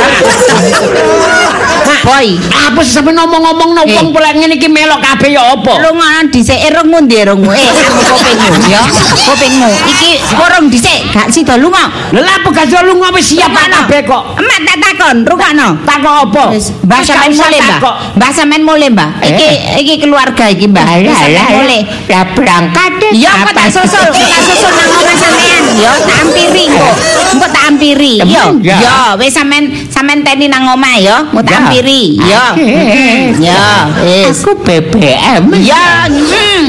[2.01, 2.33] Boy.
[2.51, 3.93] apa sih sampe ngomong-ngomong no Eh.
[3.93, 5.73] wong pula ngene iki melok kabeh ya apa?
[5.85, 7.49] Rungono dhisik irungmu ndi irungmu?
[7.51, 8.81] Eh, aku kupingmu ya.
[9.27, 9.69] Kupingmu.
[9.91, 11.89] Iki urung dhisik, gak sida lunga.
[12.13, 14.23] Lha apa gak lu ngopo siap kabeh kok?
[14.39, 15.67] Emak tak takon, rungokno.
[15.85, 16.43] Takok apa?
[16.55, 17.93] Wis, Mbah Wis sampean mulai, Mbah.
[18.17, 19.09] Mbah sampean mulai, Mbah.
[19.21, 19.49] Iki
[19.85, 20.85] iki keluarga iki, Mbah.
[21.01, 21.81] Wis sampean mulai.
[22.09, 22.91] Ya berangkat.
[23.11, 25.61] Ya, kok tak susul, tak susul nang omah sampean.
[25.77, 26.95] Ya, tak ampiri kok.
[27.35, 28.13] Engko tak ampiri.
[28.25, 28.43] Ya.
[28.61, 31.67] ya, wis sampean sampean teni nang omah ya, mau tak Ya.
[31.91, 32.19] Ampiri.
[32.23, 32.45] Ya.
[32.55, 34.43] Eh, Ya, wis.
[34.43, 35.43] Aku BBM.
[35.59, 36.07] Ya,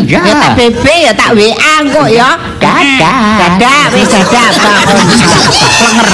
[0.09, 0.21] Ya.
[0.25, 2.31] ya tak BB ya tak WA kok ya.
[2.59, 3.23] Dadah.
[3.39, 4.49] Dadah, wis dadah.
[4.51, 6.09] Klenger.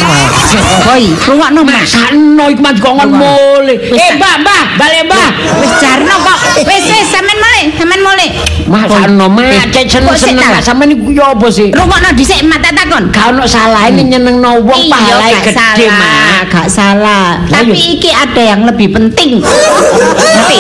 [0.88, 1.76] Boy, rungokno Mas.
[1.88, 3.74] Masakno iku mas kongon mule.
[3.76, 5.28] Eh, Mbak, Mbak, balik Mbak.
[5.62, 6.38] Wis jarno kok.
[6.64, 8.28] Wis wis sampean mulai, sampean mulai.
[8.68, 10.62] Masakno Mas, cek seneng-seneng Mas.
[10.62, 11.68] sampean iku ya apa sih?
[11.74, 13.10] Rungokno dhisik mak tak takon.
[13.10, 15.00] Gak ono salah ini nyenengno wong gak
[15.42, 16.46] gede, salah, Mas.
[16.52, 17.26] gak salah.
[17.48, 19.42] Lah, Tapi iki ada yang lebih penting.
[19.42, 20.58] Ngerti?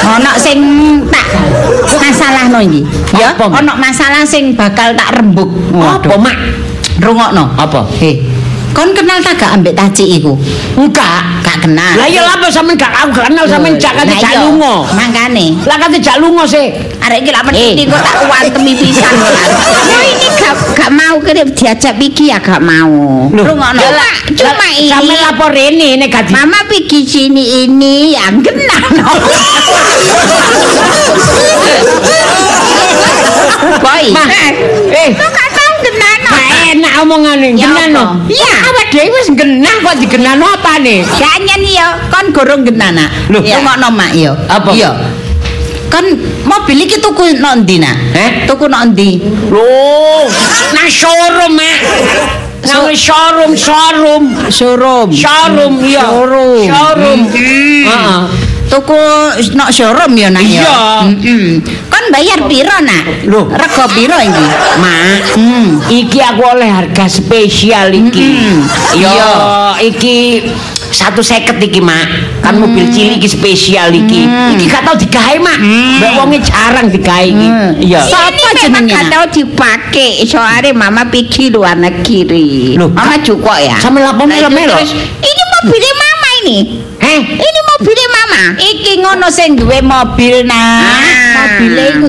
[0.00, 0.58] Ono sing
[1.12, 1.28] tak
[2.00, 2.80] masalahno iki.
[3.16, 3.60] Ya, Mak?
[3.60, 5.50] ono masalah sing bakal tak rembug.
[5.76, 6.36] Apa, Mak?
[7.00, 7.44] Rungokno.
[7.56, 7.84] Apa?
[8.00, 8.39] Heh.
[8.70, 10.38] Kon kenal tak gak ambek taci iku?
[10.78, 11.42] Enggak.
[11.42, 11.94] Gak kenal.
[11.98, 14.74] Lah iya lah sampean gak aku gak kenal sampean jak kate Lah jak lunga.
[14.94, 15.46] Mangkane.
[15.66, 16.70] Lah kate jak lunga sih.
[17.02, 17.74] Arek iki lak Eh.
[17.74, 19.10] medhiti kok tak wantemi pisan.
[19.90, 23.26] Lo ini gak, gak mau kerip diajak pikir ya gak mau.
[23.28, 23.80] Rungokno.
[23.82, 24.06] Cuma,
[24.38, 24.86] cuma ini.
[24.88, 28.86] Sampe lapor rene nek gak Mama pergi sini ini yang kenal.
[33.80, 34.04] Boy.
[34.90, 35.08] Eh,
[35.82, 36.14] kenal.
[36.20, 38.00] gak enak omongane Ya genano.
[38.00, 38.30] apa?
[38.30, 38.52] Iya.
[38.70, 41.02] Awak dhewe wis genah kok digenano apa nih?
[41.02, 43.04] Gak nyen yo, kon gorong genana.
[43.32, 43.42] Loh.
[43.42, 44.32] Rungokno mak yo.
[44.46, 44.70] Apa?
[44.70, 44.90] Iya.
[45.90, 46.06] Kon
[46.46, 47.96] mobil iki tuku nang ndi nak?
[48.14, 48.46] Eh?
[48.46, 49.18] Tuku nang ndi?
[49.50, 50.30] Loh,
[50.70, 51.78] nang showroom, Mak.
[52.62, 54.24] Nang showroom, showroom.
[54.46, 55.08] Showroom.
[55.10, 56.06] Showroom, iya.
[56.06, 56.62] Showroom.
[56.70, 57.20] Showroom.
[57.34, 58.20] Heeh.
[58.70, 58.94] Tuku
[59.58, 60.62] nak showroom ya nak ya.
[60.62, 60.78] Iya.
[61.10, 61.58] Heeh.
[62.10, 63.02] Bayar piro nak?
[63.24, 63.46] Loh.
[63.48, 64.44] Rego piro iki?
[64.76, 65.78] Mak, Hmm.
[65.86, 68.18] iki aku oleh harga spesial iki.
[68.20, 68.58] Mm-mm.
[68.94, 69.30] Yo, Iya.
[69.80, 70.16] iki
[70.90, 72.02] satu seket iki mak
[72.40, 75.56] kan mobil cilik iki spesial iki iki gak tau digawe mak
[75.96, 77.70] mbak wonge jarang digawe iki Mm.
[77.78, 79.08] iya Siapa ini memang jenenge, gak Nak?
[79.08, 84.76] tahu dipakai soalnya mama pergi luar negeri Loh, mama juga ya sampe Nah, itu melo-melo?
[85.22, 86.58] ini mobilnya mama ini
[87.10, 90.82] heh ini mobilnya mama Iki ngono sing duwe mobil nak.
[90.86, 91.58] Ah.
[91.58, 92.06] mobile iku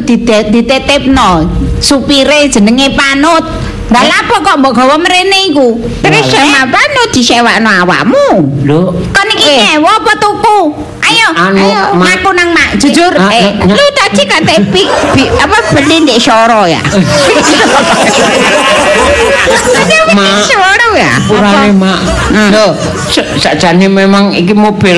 [0.54, 1.50] dititipno.
[1.82, 3.42] Supire jenenge Panut.
[3.92, 5.76] Lah lha apa kok mbok gawa mrene iku?
[6.00, 8.28] Terus sama panu disewakno awakmu.
[8.64, 9.76] Lho, Kon iki Eh.
[9.76, 10.60] nyewa apa tuku?
[11.12, 13.12] Ayo, Anu, ayo, ngaku nang Mak, jujur.
[13.14, 14.24] Ah, Eh, Nya- lu tadi
[14.72, 16.80] bi, bi, apa beli di Soro ya?
[20.12, 20.44] Mak.
[20.44, 21.12] Soro ya?
[21.24, 22.00] Purane mak.
[22.32, 22.50] Hmm.
[22.52, 22.68] Lho,
[23.08, 24.98] sa- sakjane memang iki mobil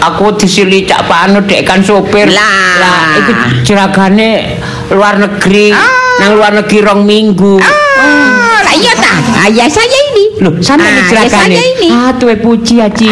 [0.00, 2.28] aku disili cak panu dek kan sopir.
[2.28, 2.76] Lah.
[2.76, 3.32] Lah iki
[3.64, 4.56] jeragane
[4.90, 5.72] luar negeri.
[5.72, 6.20] Ah.
[6.20, 7.56] Nang luar negeri rong minggu.
[7.56, 9.12] Oh, lah iya ta?
[9.38, 10.24] Ah, ya saya ini.
[10.40, 11.56] Loh, sampe Ah, jeragane.
[11.56, 11.88] saya ini.
[11.88, 13.08] Ah, tuwe puji Aji.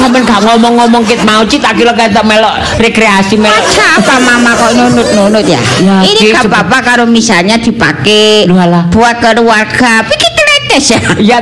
[0.00, 3.60] Sampeyan gak ngomong-ngomong kit mau Ci tak kira ketok melok rekreasi melok.
[4.00, 5.60] Apa mama kok nunut-nunut ya?
[5.84, 8.48] Ya, ini gak apa-apa kalau misalnya dipakai
[8.88, 10.00] buat keluarga.
[10.08, 11.00] Pikir kretes ya.
[11.20, 11.38] Ya.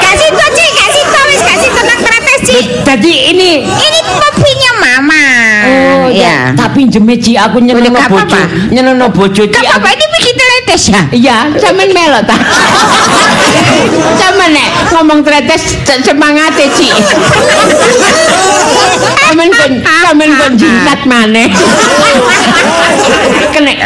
[0.00, 2.58] kasih tuh Ci, kasih tuh wis kasih tenang kretes Ci.
[2.80, 5.26] Jadi ini Ini mobilnya mama.
[5.68, 8.40] Oh ya, tak pinjem Ci aku gak bojo.
[8.72, 9.52] Nyenengno bojo Ci.
[9.52, 11.02] Gak apa-apa ini pikir kretes ya.
[11.14, 12.34] Iya, sampean melok ta.
[14.18, 16.90] Sampeyan nek ngomong tretes se- semangat e, Ci.
[19.22, 21.46] Sampeyan kon sampeyan kon jimat maneh.
[23.54, 23.78] Kene.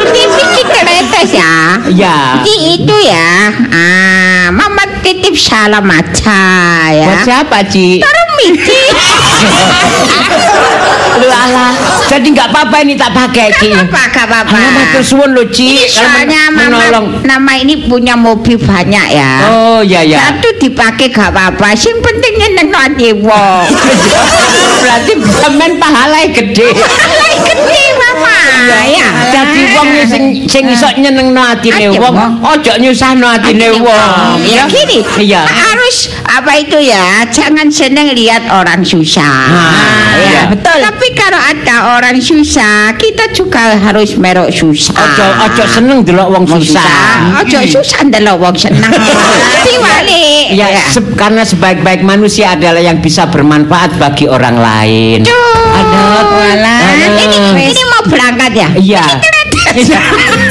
[0.00, 1.76] Ini pikir kretes ya.
[1.92, 2.40] Ya.
[2.40, 3.52] Jadi itu ya.
[3.68, 6.40] Ah, mama titip salam aja
[6.88, 7.04] ya.
[7.04, 8.00] Buat siapa, Ci?
[8.00, 8.28] Taruh
[11.18, 11.72] Lu alah.
[12.06, 13.70] Jadi enggak apa-apa ini tak pakai, Ci.
[13.74, 14.54] apa gak apa-apa.
[14.54, 15.66] Alah matur suwun lho, Ci.
[15.74, 17.26] Ini soalnya menolong.
[17.26, 19.32] nama ini punya mobil banyak ya.
[19.50, 20.18] Oh, ya ya.
[20.30, 21.74] Satu dipakai gak apa-apa.
[21.74, 23.66] Sing penting nyeneng ati wong.
[24.80, 26.72] Berarti sampean pahalanya gede.
[26.72, 28.38] Lah gede mama.
[28.88, 29.08] Ya.
[29.30, 32.32] Dadi wong sing sing iso nyenengno atine Ati wong, wong.
[32.42, 34.40] ojo nyusahno atine wong.
[34.48, 35.04] Ya gini.
[35.20, 35.44] Iya.
[35.44, 36.10] Harus
[36.40, 37.28] apa itu ya?
[37.28, 39.44] Jangan seneng lihat orang susah.
[39.52, 40.42] Ah, iya.
[40.48, 40.72] betul.
[40.80, 44.96] Tapi kalau ada orang susah, kita juga harus merok susah.
[44.96, 47.44] Ojo ojo seneng delok wong Wong susah.
[47.44, 48.88] Ojo susah ndelok wong seneng.
[49.68, 50.56] Diwali.
[50.56, 55.20] Ya, se- karena sebaik-baik manusia adalah yang bisa bermanfaat bagi orang lain.
[55.28, 56.24] Aduh, Aduh.
[56.24, 57.20] Aduh.
[57.60, 58.68] Ini ini mau berangkat ya?
[58.80, 59.04] Iya.